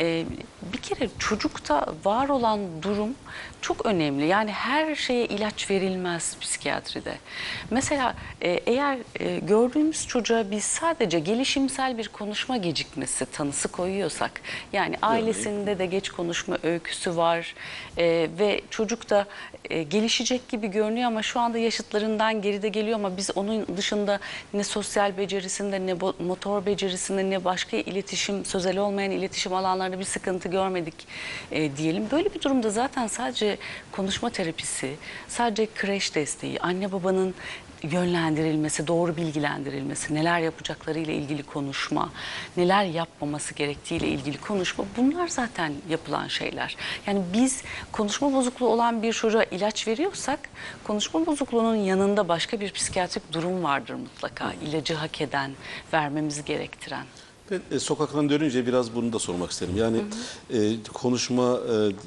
Ee, 0.00 0.24
bir 0.72 0.78
kere 0.78 1.08
çocukta 1.18 1.86
var 2.04 2.28
olan 2.28 2.82
durum 2.82 3.14
çok 3.60 3.86
önemli. 3.86 4.26
Yani 4.26 4.52
her 4.52 4.94
şeye 4.94 5.26
ilaç 5.26 5.70
verilmez 5.70 6.38
psikiyatride. 6.40 7.14
Mesela 7.70 8.14
e, 8.40 8.50
eğer 8.50 8.98
e, 9.20 9.38
gördüğümüz 9.38 10.06
çocuğa 10.06 10.50
biz 10.50 10.64
sadece 10.64 11.18
gelişimsel 11.18 11.98
bir 11.98 12.08
konuşma 12.08 12.56
gecikmesi 12.56 13.26
tanısı 13.26 13.68
koyuyorsak 13.68 14.40
yani 14.72 14.96
ailesinde 15.02 15.78
de 15.78 15.86
geç 15.86 16.10
konuşma 16.10 16.58
öyküsü 16.62 17.16
var 17.16 17.54
e, 17.98 18.28
ve 18.38 18.61
çocuk 18.70 19.10
da 19.10 19.26
e, 19.70 19.82
gelişecek 19.82 20.48
gibi 20.48 20.68
görünüyor 20.68 21.06
ama 21.06 21.22
şu 21.22 21.40
anda 21.40 21.58
yaşıtlarından 21.58 22.42
geride 22.42 22.68
geliyor 22.68 22.98
ama 22.98 23.16
biz 23.16 23.30
onun 23.36 23.76
dışında 23.76 24.20
ne 24.54 24.64
sosyal 24.64 25.16
becerisinde 25.16 25.86
ne 25.86 25.94
motor 26.18 26.66
becerisinde 26.66 27.30
ne 27.30 27.44
başka 27.44 27.76
iletişim 27.76 28.44
sözel 28.44 28.78
olmayan 28.78 29.10
iletişim 29.10 29.54
alanlarında 29.54 29.98
bir 29.98 30.04
sıkıntı 30.04 30.48
görmedik 30.48 30.94
e, 31.50 31.76
diyelim. 31.76 32.10
Böyle 32.10 32.34
bir 32.34 32.42
durumda 32.42 32.70
zaten 32.70 33.06
sadece 33.06 33.58
konuşma 33.92 34.30
terapisi, 34.30 34.94
sadece 35.28 35.66
kreş 35.74 36.14
desteği, 36.14 36.60
anne 36.60 36.92
babanın 36.92 37.34
yönlendirilmesi, 37.82 38.86
doğru 38.86 39.16
bilgilendirilmesi, 39.16 40.14
neler 40.14 40.40
yapacaklarıyla 40.40 41.12
ilgili 41.12 41.42
konuşma, 41.42 42.10
neler 42.56 42.84
yapmaması 42.84 43.54
gerektiğiyle 43.54 44.08
ilgili 44.08 44.40
konuşma 44.40 44.84
bunlar 44.96 45.28
zaten 45.28 45.72
yapılan 45.88 46.28
şeyler. 46.28 46.76
Yani 47.06 47.22
biz 47.32 47.62
konuşma 47.92 48.32
bozukluğu 48.32 48.68
olan 48.68 49.02
bir 49.02 49.12
çocuğa 49.12 49.44
ilaç 49.44 49.88
veriyorsak 49.88 50.40
konuşma 50.84 51.26
bozukluğunun 51.26 51.76
yanında 51.76 52.28
başka 52.28 52.60
bir 52.60 52.72
psikiyatrik 52.72 53.32
durum 53.32 53.62
vardır 53.62 53.94
mutlaka. 53.94 54.52
İlacı 54.52 54.94
hak 54.94 55.20
eden, 55.20 55.50
vermemizi 55.92 56.44
gerektiren. 56.44 57.04
Ben 57.52 57.76
e, 57.76 57.78
sokaktan 57.78 58.28
dönünce 58.28 58.66
biraz 58.66 58.94
bunu 58.94 59.12
da 59.12 59.18
sormak 59.18 59.50
isterim. 59.50 59.76
Yani 59.76 60.00
e, 60.52 60.76
konuşma, 60.92 61.60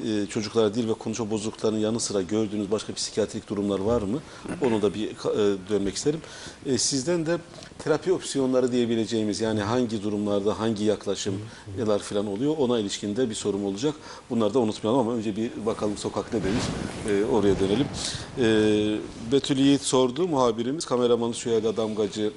e, 0.06 0.12
e, 0.12 0.26
çocuklara 0.26 0.74
dil 0.74 0.90
ve 0.90 0.94
konuşma 0.94 1.32
bozukluklarının 1.32 1.80
yanı 1.80 2.00
sıra 2.00 2.22
gördüğünüz 2.22 2.72
başka 2.72 2.94
psikiyatrik 2.94 3.50
durumlar 3.50 3.80
var 3.80 4.02
mı? 4.02 4.20
Onu 4.62 4.82
da 4.82 4.94
bir 4.94 5.10
e, 5.10 5.58
dönmek 5.70 5.96
isterim. 5.96 6.22
E, 6.66 6.78
sizden 6.78 7.26
de 7.26 7.38
terapi 7.80 8.14
opsiyonları 8.14 8.72
diyebileceğimiz 8.72 9.42
yani 9.42 9.62
hangi 9.62 10.04
durumlarda 10.04 10.60
hangi 10.60 10.84
yaklaşımlar 10.84 12.00
falan 12.00 12.28
oluyor 12.28 12.56
ona 12.58 12.80
ilişkin 12.80 13.16
de 13.16 13.30
bir 13.30 13.36
sorum 13.36 13.66
olacak. 13.66 13.94
Bunları 14.30 14.54
da 14.54 14.60
unutmayalım 14.60 15.08
ama 15.08 15.18
önce 15.18 15.36
bir 15.36 15.52
bakalım 15.66 15.98
sokak 15.98 16.34
ne 16.34 16.44
demiş 16.44 16.64
E, 17.10 17.26
oraya 17.26 17.56
dönelim. 17.60 17.88
E, 18.40 19.32
Betül 19.32 19.58
Yiğit 19.58 19.82
sordu 19.82 20.28
muhabirimiz 20.28 20.86
kameramanı 20.86 21.34
Süheyla 21.34 21.78
Damgacı 21.78 22.32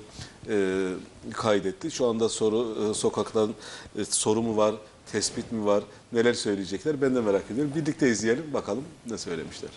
e, 0.48 0.88
kaydetti. 1.32 1.90
Şu 1.90 2.06
anda 2.06 2.28
soru 2.28 2.90
e, 2.90 2.94
sokaktan 2.94 3.54
e, 3.98 4.04
soru 4.04 4.42
mu 4.42 4.56
var, 4.56 4.74
tespit 5.12 5.52
mi 5.52 5.66
var, 5.66 5.84
neler 6.12 6.34
söyleyecekler 6.34 7.02
ben 7.02 7.14
de 7.14 7.20
merak 7.20 7.50
ediyorum. 7.50 7.72
Birlikte 7.76 8.08
izleyelim 8.08 8.54
bakalım 8.54 8.84
ne 9.10 9.18
söylemişler. 9.18 9.70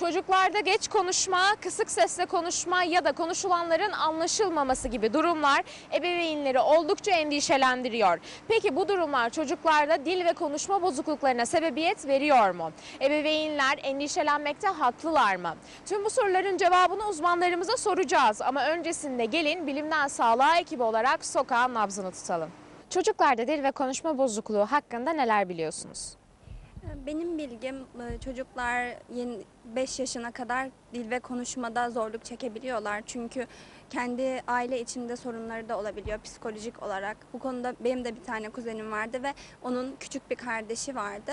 Çocuklarda 0.00 0.60
geç 0.60 0.88
konuşma, 0.88 1.40
kısık 1.60 1.90
sesle 1.90 2.26
konuşma 2.26 2.82
ya 2.82 3.04
da 3.04 3.12
konuşulanların 3.12 3.92
anlaşılmaması 3.92 4.88
gibi 4.88 5.12
durumlar 5.12 5.64
ebeveynleri 5.94 6.58
oldukça 6.58 7.10
endişelendiriyor. 7.10 8.18
Peki 8.48 8.76
bu 8.76 8.88
durumlar 8.88 9.30
çocuklarda 9.30 10.04
dil 10.04 10.24
ve 10.24 10.32
konuşma 10.32 10.82
bozukluklarına 10.82 11.46
sebebiyet 11.46 12.06
veriyor 12.06 12.50
mu? 12.50 12.72
Ebeveynler 13.00 13.78
endişelenmekte 13.82 14.68
haklılar 14.68 15.36
mı? 15.36 15.54
Tüm 15.86 16.04
bu 16.04 16.10
soruların 16.10 16.56
cevabını 16.56 17.08
uzmanlarımıza 17.08 17.76
soracağız 17.76 18.42
ama 18.42 18.66
öncesinde 18.66 19.24
gelin 19.24 19.66
bilimden 19.66 20.08
sağlığa 20.08 20.58
ekibi 20.58 20.82
olarak 20.82 21.24
sokağın 21.24 21.74
nabzını 21.74 22.10
tutalım. 22.10 22.50
Çocuklarda 22.90 23.46
dil 23.46 23.62
ve 23.62 23.70
konuşma 23.70 24.18
bozukluğu 24.18 24.66
hakkında 24.66 25.12
neler 25.12 25.48
biliyorsunuz? 25.48 26.19
Benim 27.06 27.38
bilgim 27.38 27.76
e, 27.76 28.18
çocuklar 28.24 28.96
5 29.64 30.00
yaşına 30.00 30.30
kadar 30.30 30.68
dil 30.94 31.10
ve 31.10 31.20
konuşmada 31.20 31.90
zorluk 31.90 32.24
çekebiliyorlar. 32.24 33.02
Çünkü 33.06 33.46
kendi 33.90 34.42
aile 34.46 34.80
içinde 34.80 35.16
sorunları 35.16 35.68
da 35.68 35.78
olabiliyor 35.78 36.18
psikolojik 36.20 36.82
olarak. 36.82 37.16
Bu 37.32 37.38
konuda 37.38 37.74
benim 37.80 38.04
de 38.04 38.16
bir 38.16 38.22
tane 38.24 38.48
kuzenim 38.50 38.92
vardı 38.92 39.22
ve 39.22 39.34
onun 39.62 39.96
küçük 40.00 40.30
bir 40.30 40.36
kardeşi 40.36 40.96
vardı. 40.96 41.32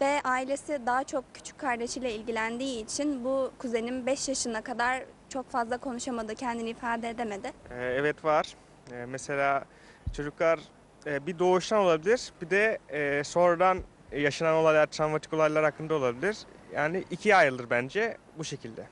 Ve 0.00 0.20
ailesi 0.24 0.80
daha 0.86 1.04
çok 1.04 1.24
küçük 1.34 1.58
kardeşiyle 1.58 2.14
ilgilendiği 2.14 2.84
için 2.84 3.24
bu 3.24 3.50
kuzenim 3.58 4.06
5 4.06 4.28
yaşına 4.28 4.60
kadar 4.60 5.02
çok 5.28 5.50
fazla 5.50 5.78
konuşamadı, 5.78 6.34
kendini 6.34 6.70
ifade 6.70 7.08
edemedi. 7.08 7.52
Ee, 7.70 7.74
Evet 7.74 8.24
var. 8.24 8.54
Ee, 8.92 9.04
Mesela 9.08 9.64
çocuklar 10.16 10.60
e, 11.06 11.26
bir 11.26 11.38
doğuştan 11.38 11.78
olabilir, 11.78 12.32
bir 12.42 12.50
de 12.50 12.78
e, 12.88 13.24
sonradan 13.24 13.78
yaşanan 14.12 14.54
olaylar, 14.54 14.86
travmatik 14.86 15.32
olaylar 15.32 15.64
hakkında 15.64 15.94
olabilir. 15.94 16.36
Yani 16.74 17.04
ikiye 17.10 17.36
ayrılır 17.36 17.70
bence 17.70 18.16
bu 18.38 18.44
şekilde. 18.44 18.86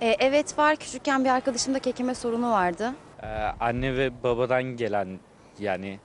E, 0.00 0.16
evet 0.18 0.58
var. 0.58 0.76
Küçükken 0.76 1.24
bir 1.24 1.30
arkadaşımda 1.30 1.78
kekeme 1.78 2.14
sorunu 2.14 2.50
vardı. 2.50 2.92
Ee, 3.22 3.26
anne 3.60 3.96
ve 3.96 4.22
babadan 4.22 4.62
gelen 4.62 5.18
yani 5.58 5.98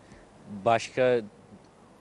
başka 0.66 1.22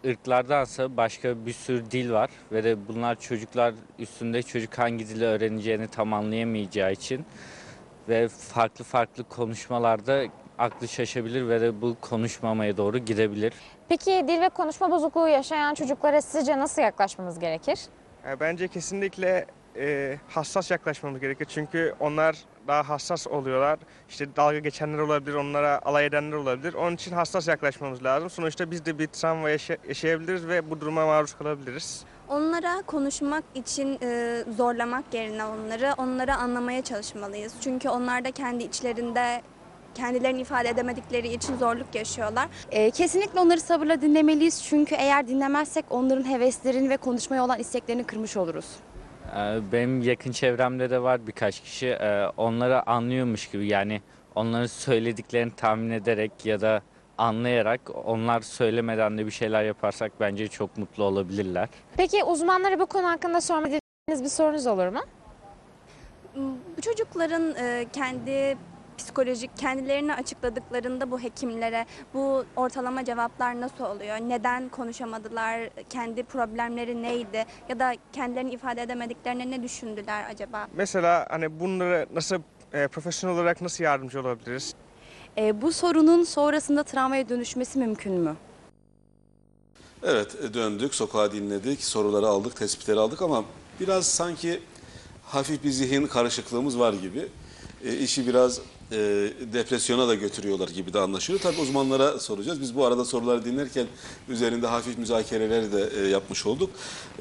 ırklardansa 0.07 0.97
başka 0.97 1.47
bir 1.47 1.53
sürü 1.53 1.91
dil 1.91 2.13
var 2.13 2.31
ve 2.53 2.65
de 2.65 2.89
bunlar 2.89 3.21
çocuklar 3.21 3.75
üstünde 3.99 4.43
çocuk 4.43 4.79
hangi 4.79 5.09
dili 5.09 5.25
öğreneceğini 5.25 5.89
tam 5.89 6.13
anlayamayacağı 6.13 6.93
için 6.93 7.27
ve 8.09 8.29
farklı 8.29 8.85
farklı 8.85 9.25
konuşmalarda 9.25 10.25
aklı 10.59 10.89
şaşabilir 10.89 11.49
ve 11.49 11.83
bu 11.83 11.97
konuşmamaya 12.01 12.77
doğru 12.77 12.99
gidebilir. 12.99 13.53
Peki 13.89 14.25
dil 14.29 14.41
ve 14.41 14.49
konuşma 14.49 14.91
bozukluğu 14.91 15.29
yaşayan 15.29 15.75
çocuklara 15.75 16.23
sizce 16.23 16.59
nasıl 16.59 16.83
yaklaşmamız 16.83 17.39
gerekir? 17.39 17.81
Ee, 18.27 18.41
Bence 18.41 18.69
kesinlikle 18.69 19.47
e, 19.77 20.19
hassas 20.29 20.71
yaklaşmamız 20.71 21.21
gerekir. 21.21 21.45
Çünkü 21.45 21.95
onlar 22.01 22.37
daha 22.69 22.89
hassas 22.89 23.27
oluyorlar. 23.27 23.79
İşte 24.09 24.37
dalga 24.37 24.59
geçenler 24.59 24.99
olabilir, 24.99 25.35
onlara 25.35 25.81
alay 25.85 26.07
edenler 26.07 26.37
olabilir. 26.37 26.75
Onun 26.75 26.95
için 26.95 27.13
hassas 27.13 27.49
yaklaşmamız 27.49 28.05
lazım. 28.05 28.31
Sonuçta 28.31 28.71
biz 28.71 28.85
de 28.87 28.99
bir 28.99 29.07
travma 29.07 29.51
yaşa- 29.51 29.77
yaşayabiliriz 29.89 30.47
ve 30.49 30.71
bu 30.71 30.81
duruma 30.81 31.07
maruz 31.07 31.35
kalabiliriz. 31.35 32.05
Onlara 32.29 32.83
konuşmak 32.87 33.45
için 33.55 33.99
e, 34.03 34.39
zorlamak 34.57 35.05
yerine 35.15 35.45
onları, 35.45 35.95
onları 35.99 36.35
anlamaya 36.35 36.83
çalışmalıyız. 36.85 37.55
Çünkü 37.61 37.89
onlar 37.89 38.25
da 38.25 38.31
kendi 38.31 38.65
içlerinde 38.65 39.43
kendilerini 39.95 40.41
ifade 40.41 40.69
edemedikleri 40.69 41.29
için 41.33 41.57
zorluk 41.57 41.95
yaşıyorlar. 41.95 42.49
E, 42.71 42.91
kesinlikle 42.91 43.41
onları 43.41 43.61
sabırla 43.61 44.01
dinlemeliyiz. 44.01 44.63
Çünkü 44.65 44.95
eğer 44.95 45.29
dinlemezsek 45.29 45.85
onların 45.91 46.29
heveslerini 46.31 46.91
ve 46.91 46.97
konuşmaya 46.97 47.45
olan 47.45 47.59
isteklerini 47.59 48.05
kırmış 48.05 48.37
oluruz. 48.37 48.67
Ee, 49.37 49.59
Benim 49.73 50.03
yakın 50.03 50.33
çevremde 50.33 50.91
de 50.91 51.03
var 51.03 51.27
birkaç 51.27 51.61
kişi. 51.61 51.87
Ee, 51.87 52.27
Onları 52.37 52.91
anlıyormuş 52.91 53.51
gibi 53.51 53.67
yani 53.67 54.01
onların 54.35 54.67
söylediklerini 54.67 55.53
tahmin 55.57 55.91
ederek 55.91 56.47
ya 56.47 56.61
da 56.61 56.83
anlayarak 57.19 57.81
onlar 58.05 58.41
söylemeden 58.41 59.19
de 59.19 59.27
bir 59.27 59.31
şeyler 59.31 59.65
yaparsak 59.65 60.13
bence 60.21 60.49
çok 60.49 60.79
mutlu 60.79 61.05
olabilirler. 61.05 61.69
Peki 61.97 62.25
uzmanlara 62.25 62.79
bu 62.81 62.87
konu 62.87 63.09
hakkında 63.09 63.41
sormak 63.41 63.73
istediğiniz 63.73 64.25
bir 64.25 64.37
sorunuz 64.37 64.67
olur 64.67 64.87
mu? 64.89 65.01
Bu 66.77 66.81
çocukların 66.83 67.55
e, 67.55 67.87
kendi 67.93 68.57
psikolojik 68.99 69.57
kendilerini 69.57 70.15
açıkladıklarında 70.15 71.11
bu 71.11 71.21
hekimlere 71.21 71.87
bu 72.15 72.45
ortalama 72.57 73.05
cevaplar 73.05 73.61
nasıl 73.61 73.85
oluyor? 73.85 74.17
Neden 74.17 74.69
konuşamadılar? 74.69 75.71
Kendi 75.91 76.23
problemleri 76.23 77.03
neydi? 77.03 77.45
Ya 77.69 77.79
da 77.79 77.93
kendilerini 78.13 78.53
ifade 78.53 78.83
edemediklerine 78.83 79.51
ne 79.51 79.63
düşündüler 79.63 80.25
acaba? 80.31 80.69
Mesela 80.75 81.27
hani 81.31 81.61
bunları 81.61 82.07
nasıl 82.15 82.37
e, 82.73 82.89
profesyonel 82.89 83.37
olarak 83.37 83.61
nasıl 83.61 83.85
yardımcı 83.85 84.21
olabiliriz? 84.21 84.75
E, 85.39 85.63
bu 85.63 85.73
sorunun 85.73 86.25
sonrasında 86.25 86.83
travmaya 86.83 87.29
dönüşmesi 87.29 87.79
mümkün 87.79 88.13
mü? 88.13 88.37
Evet 90.03 90.37
e, 90.45 90.55
döndük, 90.55 90.95
sokağa 90.95 91.33
dinledik, 91.33 91.85
soruları 91.85 92.27
aldık, 92.27 92.57
tespitleri 92.57 92.99
aldık 92.99 93.23
ama 93.23 93.45
biraz 93.81 94.07
sanki 94.07 94.61
hafif 95.25 95.65
bir 95.65 95.71
zihin 95.71 96.07
karışıklığımız 96.07 96.79
var 96.79 96.93
gibi. 96.93 97.29
E, 97.85 97.97
işi 97.97 98.27
biraz 98.27 98.61
e, 98.93 98.99
depresyona 99.53 100.09
da 100.09 100.15
götürüyorlar 100.15 100.69
gibi 100.69 100.93
de 100.93 100.99
anlaşılıyor. 100.99 101.43
Tabii 101.43 101.61
uzmanlara 101.61 102.19
soracağız. 102.19 102.61
Biz 102.61 102.77
bu 102.77 102.85
arada 102.87 103.05
soruları 103.05 103.45
dinlerken 103.45 103.87
üzerinde 104.29 104.67
hafif 104.67 104.99
müzakereleri 104.99 105.73
de 105.73 105.91
e, 105.97 106.09
yapmış 106.09 106.47
olduk. 106.47 106.71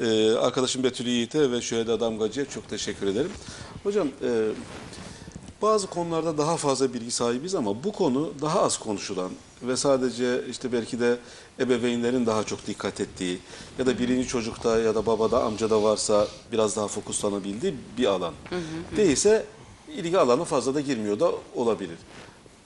E, 0.01 0.31
arkadaşım 0.31 0.83
Betül 0.83 1.05
Yiğit'e 1.05 1.51
ve 1.51 1.61
Şüheda 1.61 1.99
Damgacı'ya 1.99 2.45
çok 2.45 2.69
teşekkür 2.69 3.07
ederim. 3.07 3.31
Hocam 3.83 4.07
e, 4.07 4.49
bazı 5.61 5.87
konularda 5.87 6.37
daha 6.37 6.57
fazla 6.57 6.93
bilgi 6.93 7.11
sahibiz 7.11 7.55
ama 7.55 7.83
bu 7.83 7.91
konu 7.91 8.33
daha 8.41 8.61
az 8.61 8.77
konuşulan 8.77 9.31
ve 9.63 9.77
sadece 9.77 10.41
işte 10.49 10.71
belki 10.71 10.99
de 10.99 11.17
ebeveynlerin 11.59 12.25
daha 12.25 12.43
çok 12.43 12.67
dikkat 12.67 13.01
ettiği 13.01 13.39
ya 13.79 13.85
da 13.85 13.99
birinci 13.99 14.27
çocukta 14.27 14.79
ya 14.79 14.95
da 14.95 15.05
babada 15.05 15.43
amcada 15.43 15.83
varsa 15.83 16.27
biraz 16.51 16.75
daha 16.75 16.87
fokuslanabildiği 16.87 17.75
bir 17.97 18.05
alan. 18.05 18.33
Değilse 18.97 19.45
ilgi 19.91 20.17
alanı 20.17 20.43
fazla 20.43 20.75
da 20.75 20.81
girmiyor 20.81 21.19
da 21.19 21.31
olabilir. 21.55 21.97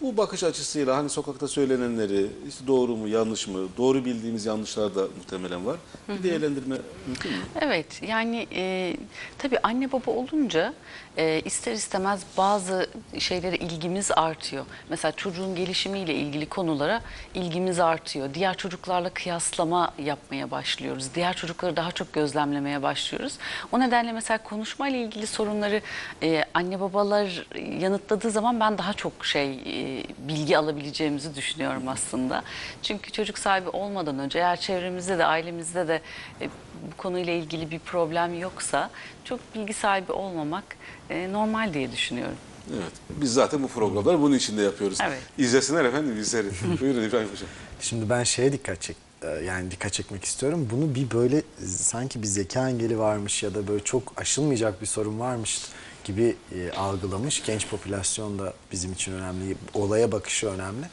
Bu 0.02 0.18
bakış 0.18 0.44
açısıyla 0.44 0.98
hani 0.98 1.10
sokakta 1.10 1.48
söylenenleri 1.48 2.28
işte 2.48 2.68
doğru 2.68 2.96
mu 2.96 3.08
yanlış 3.08 3.48
mı 3.48 3.60
doğru 3.78 4.06
bildiğimiz 4.06 4.46
yanlışlar 4.46 4.96
da 4.96 5.02
muhtemelen 5.18 5.66
var. 5.66 5.76
Bir 6.10 6.24
değerlendirme 6.24 6.76
mümkün 7.08 7.32
mü? 7.32 7.38
Evet 7.62 8.02
yani 8.08 8.48
e, 8.56 8.96
tabii 9.38 9.60
anne 9.64 9.92
baba 9.92 10.12
olunca 10.12 10.74
e, 11.18 11.42
ister 11.46 11.74
istemez 11.74 12.22
bazı 12.38 12.90
şeylere 13.20 13.56
ilgimiz 13.56 14.12
artıyor. 14.16 14.66
Mesela 14.90 15.12
çocuğun 15.12 15.56
gelişimiyle 15.56 16.14
ilgili 16.14 16.46
konulara 16.46 17.02
ilgimiz 17.34 17.80
artıyor. 17.80 18.34
Diğer 18.34 18.58
çocuklarla 18.58 19.10
kıyaslama 19.10 19.94
yapmaya 20.04 20.52
başlıyoruz. 20.52 21.08
Diğer 21.16 21.36
çocukları 21.36 21.76
daha 21.76 21.92
çok 21.92 22.14
gözlemlemeye 22.14 22.82
başlıyoruz. 22.82 23.38
O 23.72 23.80
nedenle 23.80 24.12
mesela 24.12 24.38
konuşmayla 24.38 25.00
ilgili 25.00 25.28
sorunları 25.28 25.82
e, 26.24 26.44
anne 26.54 26.80
babalar 26.80 27.48
yanıtladığı 27.80 28.32
zaman 28.32 28.60
ben 28.60 28.78
daha 28.78 28.94
çok 28.94 29.26
şey 29.26 29.60
e, 29.86 30.04
bilgi 30.28 30.58
alabileceğimizi 30.58 31.36
düşünüyorum 31.36 31.88
aslında. 31.88 32.44
Çünkü 32.84 33.12
çocuk 33.12 33.40
sahibi 33.40 33.70
olmadan 33.70 34.20
önce 34.20 34.40
eğer 34.40 34.60
çevremizde 34.60 35.18
de 35.18 35.26
ailemizde 35.26 35.88
de 35.88 36.02
e, 36.42 36.50
bu 36.92 36.98
konuyla 36.98 37.34
ilgili 37.34 37.72
bir 37.72 37.80
problem 37.80 38.40
yoksa 38.40 38.90
çok 39.24 39.40
bilgi 39.56 39.74
sahibi 39.74 40.12
olmamak 40.12 40.64
e, 41.10 41.32
normal 41.32 41.74
diye 41.74 41.92
düşünüyorum. 41.92 42.38
Evet. 42.74 42.92
Biz 43.10 43.34
zaten 43.34 43.64
bu 43.64 43.68
programları 43.68 44.22
bunun 44.22 44.36
için 44.36 44.58
de 44.58 44.62
yapıyoruz. 44.62 44.98
Evet. 45.02 45.20
İzlesinler 45.38 45.86
efendim 45.86 46.20
izlerin. 46.20 46.54
Buyurun 46.82 47.04
İbrahim 47.04 47.30
Hocam. 47.30 47.50
Şimdi 47.82 48.10
ben 48.10 48.24
şeye 48.24 48.52
dikkat 48.52 48.82
çek 48.82 48.98
e, 49.22 49.28
yani 49.28 49.72
dikkat 49.72 49.94
çekmek 49.94 50.26
istiyorum. 50.26 50.70
Bunu 50.72 50.96
bir 50.96 51.12
böyle 51.12 51.42
sanki 51.66 52.22
bir 52.22 52.28
zeka 52.28 52.70
engeli 52.70 53.00
varmış 53.00 53.44
ya 53.44 53.54
da 53.54 53.68
böyle 53.68 53.84
çok 53.84 54.14
aşılmayacak 54.18 54.82
bir 54.82 54.86
sorun 54.86 55.20
varmış 55.20 55.62
gibi 56.06 56.36
e, 56.56 56.72
algılamış. 56.72 57.44
Genç 57.46 57.68
popülasyon 57.68 58.40
da 58.40 58.54
bizim 58.72 58.94
için 58.94 59.14
önemli. 59.14 59.56
Olaya 59.74 60.12
bakışı 60.12 60.48
önemli. 60.48 60.86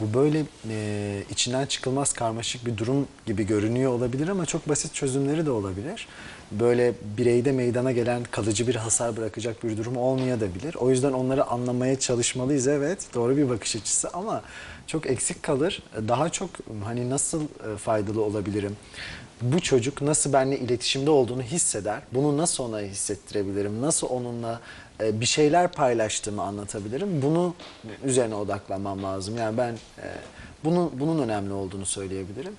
Bu 0.00 0.14
böyle 0.14 0.44
e, 0.70 1.22
içinden 1.30 1.66
çıkılmaz 1.66 2.12
karmaşık 2.12 2.66
bir 2.66 2.76
durum 2.76 3.08
gibi 3.26 3.46
görünüyor 3.46 3.92
olabilir 3.92 4.28
ama 4.28 4.46
çok 4.46 4.68
basit 4.68 4.94
çözümleri 4.94 5.46
de 5.46 5.50
olabilir. 5.50 6.08
Böyle 6.50 6.94
bireyde 7.18 7.52
meydana 7.52 7.92
gelen 7.92 8.24
kalıcı 8.24 8.68
bir 8.68 8.74
hasar 8.74 9.16
bırakacak 9.16 9.64
bir 9.64 9.76
durum 9.76 9.96
olmayabilir. 9.96 10.74
O 10.74 10.90
yüzden 10.90 11.12
onları 11.12 11.44
anlamaya 11.44 11.98
çalışmalıyız 11.98 12.68
evet. 12.68 13.06
Doğru 13.14 13.36
bir 13.36 13.48
bakış 13.48 13.76
açısı 13.76 14.10
ama 14.10 14.42
çok 14.86 15.06
eksik 15.06 15.42
kalır. 15.42 15.82
Daha 16.08 16.28
çok 16.28 16.50
hani 16.84 17.10
nasıl 17.10 17.42
e, 17.42 17.76
faydalı 17.76 18.22
olabilirim? 18.22 18.76
Bu 19.42 19.60
çocuk 19.60 20.02
nasıl 20.02 20.32
benimle 20.32 20.58
iletişimde 20.58 21.10
olduğunu 21.10 21.42
hisseder? 21.42 22.00
Bunu 22.12 22.36
nasıl 22.36 22.64
ona 22.64 22.80
hissettirebilirim? 22.80 23.82
Nasıl 23.82 24.06
onunla 24.06 24.60
e, 25.00 25.20
bir 25.20 25.26
şeyler 25.26 25.72
paylaştığımı 25.72 26.42
anlatabilirim? 26.42 27.22
Bunu 27.22 27.54
üzerine 28.04 28.34
odaklanmam 28.34 29.02
lazım. 29.02 29.36
Yani 29.36 29.58
ben 29.58 29.72
e, 29.72 30.06
bunun 30.64 31.00
bunun 31.00 31.22
önemli 31.22 31.52
olduğunu 31.52 31.86
söyleyebilirim. 31.86 32.54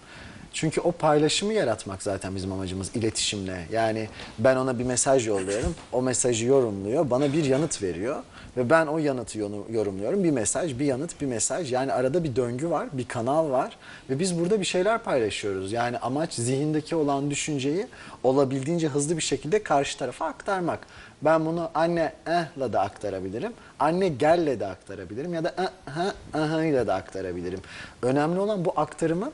Çünkü 0.53 0.81
o 0.81 0.91
paylaşımı 0.91 1.53
yaratmak 1.53 2.03
zaten 2.03 2.35
bizim 2.35 2.51
amacımız 2.51 2.95
iletişimle. 2.95 3.67
Yani 3.71 4.09
ben 4.39 4.55
ona 4.55 4.79
bir 4.79 4.83
mesaj 4.83 5.27
yolluyorum. 5.27 5.75
O 5.91 6.01
mesajı 6.01 6.45
yorumluyor. 6.45 7.09
Bana 7.09 7.33
bir 7.33 7.45
yanıt 7.45 7.83
veriyor. 7.83 8.23
Ve 8.57 8.69
ben 8.69 8.87
o 8.87 8.97
yanıtı 8.97 9.39
yorumluyorum. 9.69 10.23
Bir 10.23 10.31
mesaj, 10.31 10.79
bir 10.79 10.85
yanıt, 10.85 11.21
bir 11.21 11.25
mesaj. 11.25 11.73
Yani 11.73 11.93
arada 11.93 12.23
bir 12.23 12.35
döngü 12.35 12.69
var, 12.69 12.87
bir 12.93 13.07
kanal 13.07 13.49
var. 13.49 13.77
Ve 14.09 14.19
biz 14.19 14.39
burada 14.39 14.59
bir 14.59 14.65
şeyler 14.65 15.03
paylaşıyoruz. 15.03 15.71
Yani 15.71 15.97
amaç 15.97 16.33
zihindeki 16.33 16.95
olan 16.95 17.31
düşünceyi 17.31 17.87
olabildiğince 18.23 18.87
hızlı 18.87 19.17
bir 19.17 19.21
şekilde 19.21 19.63
karşı 19.63 19.97
tarafa 19.97 20.25
aktarmak. 20.25 20.79
Ben 21.21 21.45
bunu 21.45 21.69
anne 21.73 22.13
eh'la 22.27 22.73
da 22.73 22.81
aktarabilirim. 22.81 23.53
Anne 23.79 24.09
gelle 24.09 24.59
de 24.59 24.67
aktarabilirim. 24.67 25.33
Ya 25.33 25.43
da 25.43 25.55
eh, 25.57 25.93
ha, 25.93 26.13
aha 26.33 26.63
ile 26.63 26.87
de 26.87 26.93
aktarabilirim. 26.93 27.59
Önemli 28.01 28.39
olan 28.39 28.65
bu 28.65 28.73
aktarımın 28.75 29.31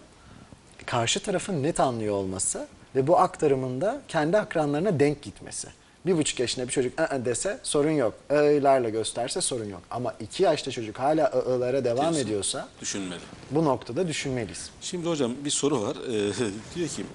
karşı 0.87 1.19
tarafın 1.19 1.63
net 1.63 1.79
anlıyor 1.79 2.15
olması 2.15 2.67
ve 2.95 3.07
bu 3.07 3.17
aktarımında 3.19 4.01
kendi 4.07 4.37
akranlarına 4.37 4.99
denk 4.99 5.21
gitmesi. 5.21 5.67
Bir 6.05 6.17
buçuk 6.17 6.39
yaşında 6.39 6.67
bir 6.67 6.71
çocuk 6.71 6.99
ı 6.99 7.25
dese 7.25 7.59
sorun 7.63 7.91
yok. 7.91 8.13
I'larla 8.31 8.89
gösterse 8.89 9.41
sorun 9.41 9.65
yok. 9.69 9.81
Ama 9.91 10.13
iki 10.19 10.43
yaşta 10.43 10.71
çocuk 10.71 10.99
hala 10.99 11.31
ı'lara 11.47 11.83
devam 11.85 12.11
Kesin. 12.11 12.25
ediyorsa 12.25 12.67
Düşünmeli. 12.81 13.19
bu 13.51 13.65
noktada 13.65 14.07
düşünmeliyiz. 14.07 14.69
Şimdi 14.81 15.09
hocam 15.09 15.31
bir 15.45 15.49
soru 15.49 15.81
var. 15.81 15.95
Ee, 15.95 16.31
diyor 16.75 16.87
ki 16.89 17.05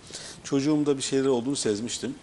çocuğumda 0.44 0.96
bir 0.96 1.02
şeyler 1.02 1.26
olduğunu 1.26 1.56
sezmiştim 1.56 2.14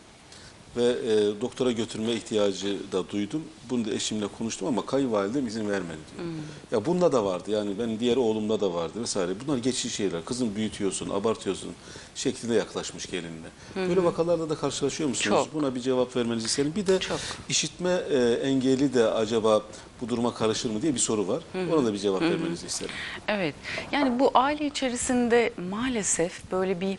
ve 0.78 0.84
e, 0.84 1.42
doktora 1.42 1.72
götürme 1.72 2.12
ihtiyacı 2.12 2.78
da 2.92 3.10
duydum. 3.10 3.44
Bunu 3.70 3.86
da 3.86 3.92
eşimle 3.92 4.28
konuştum 4.28 4.68
ama 4.68 4.86
kayınvalidem 4.86 5.48
izin 5.48 5.70
vermedi 5.70 5.98
diyor. 6.18 6.28
Ya 6.72 6.86
bunda 6.86 7.12
da 7.12 7.26
vardı 7.26 7.52
yani 7.52 7.80
benim 7.80 8.00
diğer 8.00 8.18
oğlumda 8.18 8.62
da 8.62 8.74
vardı 8.74 9.02
vesaire. 9.02 9.32
Bunlar 9.48 9.58
geçici 9.58 9.90
şeyler. 9.90 10.26
Kızım 10.26 10.56
büyütüyorsun, 10.56 11.10
abartıyorsun 11.10 11.70
şeklinde 12.16 12.54
yaklaşmış 12.54 13.06
gelinle. 13.06 13.48
Böyle 13.76 14.04
vakalarla 14.04 14.50
da 14.50 14.56
karşılaşıyor 14.56 15.10
musunuz? 15.10 15.38
Çok. 15.46 15.54
Buna 15.54 15.76
bir 15.76 15.80
cevap 15.82 16.16
vermenizi 16.16 16.46
isterim. 16.46 16.74
Bir 16.76 16.88
de 16.88 17.00
Çok. 17.00 17.20
işitme 17.50 18.02
e, 18.10 18.18
engeli 18.44 18.94
de 18.94 19.06
acaba 19.08 19.62
bu 20.02 20.10
duruma 20.10 20.34
karışır 20.34 20.70
mı 20.70 20.82
diye 20.82 20.94
bir 20.94 21.00
soru 21.00 21.28
var. 21.28 21.44
Ona 21.74 21.86
da 21.86 21.94
bir 21.94 22.00
cevap 22.00 22.22
vermenizi 22.22 22.66
isterim. 22.68 22.94
Evet. 23.28 23.56
Yani 23.92 24.20
bu 24.20 24.32
aile 24.34 24.66
içerisinde 24.66 25.54
maalesef 25.70 26.52
böyle 26.52 26.82
bir 26.82 26.98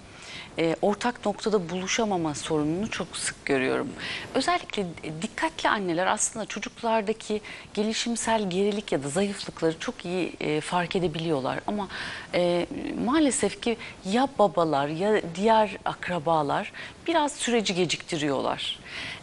e, 0.58 0.76
ortak 0.82 1.26
noktada 1.26 1.70
buluşamama 1.70 2.34
sorununu 2.34 2.90
çok 2.90 3.16
sık 3.16 3.46
görüyorum. 3.46 3.88
Özellikle 4.34 4.86
dikkatli 5.22 5.68
anneler 5.68 6.06
aslında 6.06 6.46
çocuklardaki 6.46 7.40
gelişimsel 7.74 8.50
gerilik 8.50 8.92
ya 8.92 9.02
da 9.02 9.08
zayıflıkları 9.08 9.78
çok 9.78 10.04
iyi 10.04 10.32
e, 10.40 10.60
fark 10.60 10.96
edebiliyorlar. 10.96 11.60
Ama 11.66 11.88
e, 12.34 12.66
maalesef 13.04 13.62
ki 13.62 13.76
ya 14.04 14.28
babalar 14.38 14.88
ya 14.88 15.22
diğer 15.34 15.76
akrabalar 15.84 16.72
biraz 17.06 17.32
süreci 17.32 17.74
geciktiriyorlar. 17.74 18.78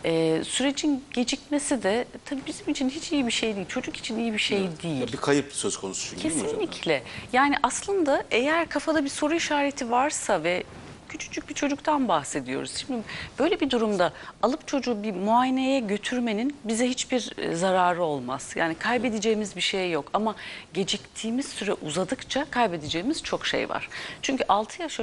E, 0.06 0.44
sürecin 0.44 1.04
gecikmesi 1.14 1.84
de 1.84 2.06
tabii 2.26 2.42
bizim 2.48 2.70
için 2.70 2.90
hiç 2.90 3.12
iyi 3.12 3.28
bir 3.28 3.32
şey 3.32 3.56
değil. 3.56 3.68
Çocuk 3.68 3.98
için 3.98 4.20
iyi 4.20 4.34
bir 4.34 4.40
şey 4.40 4.60
değil. 4.84 5.02
Ya 5.02 5.08
bir 5.08 5.18
kayıp 5.18 5.54
söz 5.54 5.78
konusu 5.78 6.10
çünkü? 6.10 6.22
Kesinlikle. 6.22 7.04
Yani 7.34 7.56
aslında 7.64 8.24
eğer 8.32 8.70
kafada 8.70 9.04
bir 9.04 9.10
soru 9.10 9.36
işareti 9.36 9.92
varsa 9.92 10.44
ve 10.44 10.64
küçücük 11.10 11.50
bir 11.50 11.54
çocuktan 11.54 12.08
bahsediyoruz. 12.08 12.76
Şimdi 12.76 13.02
böyle 13.40 13.60
bir 13.60 13.70
durumda 13.70 14.14
alıp 14.42 14.68
çocuğu 14.68 15.04
bir 15.04 15.14
muayeneye 15.14 15.80
götürmenin 15.80 16.58
bize 16.64 16.90
hiçbir 16.90 17.32
e, 17.38 17.56
zararı 17.56 18.04
olmaz. 18.04 18.54
Yani 18.56 18.76
kaybedeceğimiz 18.76 19.56
bir 19.56 19.62
şey 19.62 19.92
yok 19.92 20.10
ama 20.14 20.36
geciktiğimiz 20.74 21.48
süre 21.48 21.74
uzadıkça 21.74 22.46
kaybedeceğimiz 22.52 23.24
çok 23.24 23.46
şey 23.46 23.70
var. 23.70 23.90
Çünkü 24.22 24.44
6 24.50 24.82
yaş 24.82 24.88
önce 24.92 24.96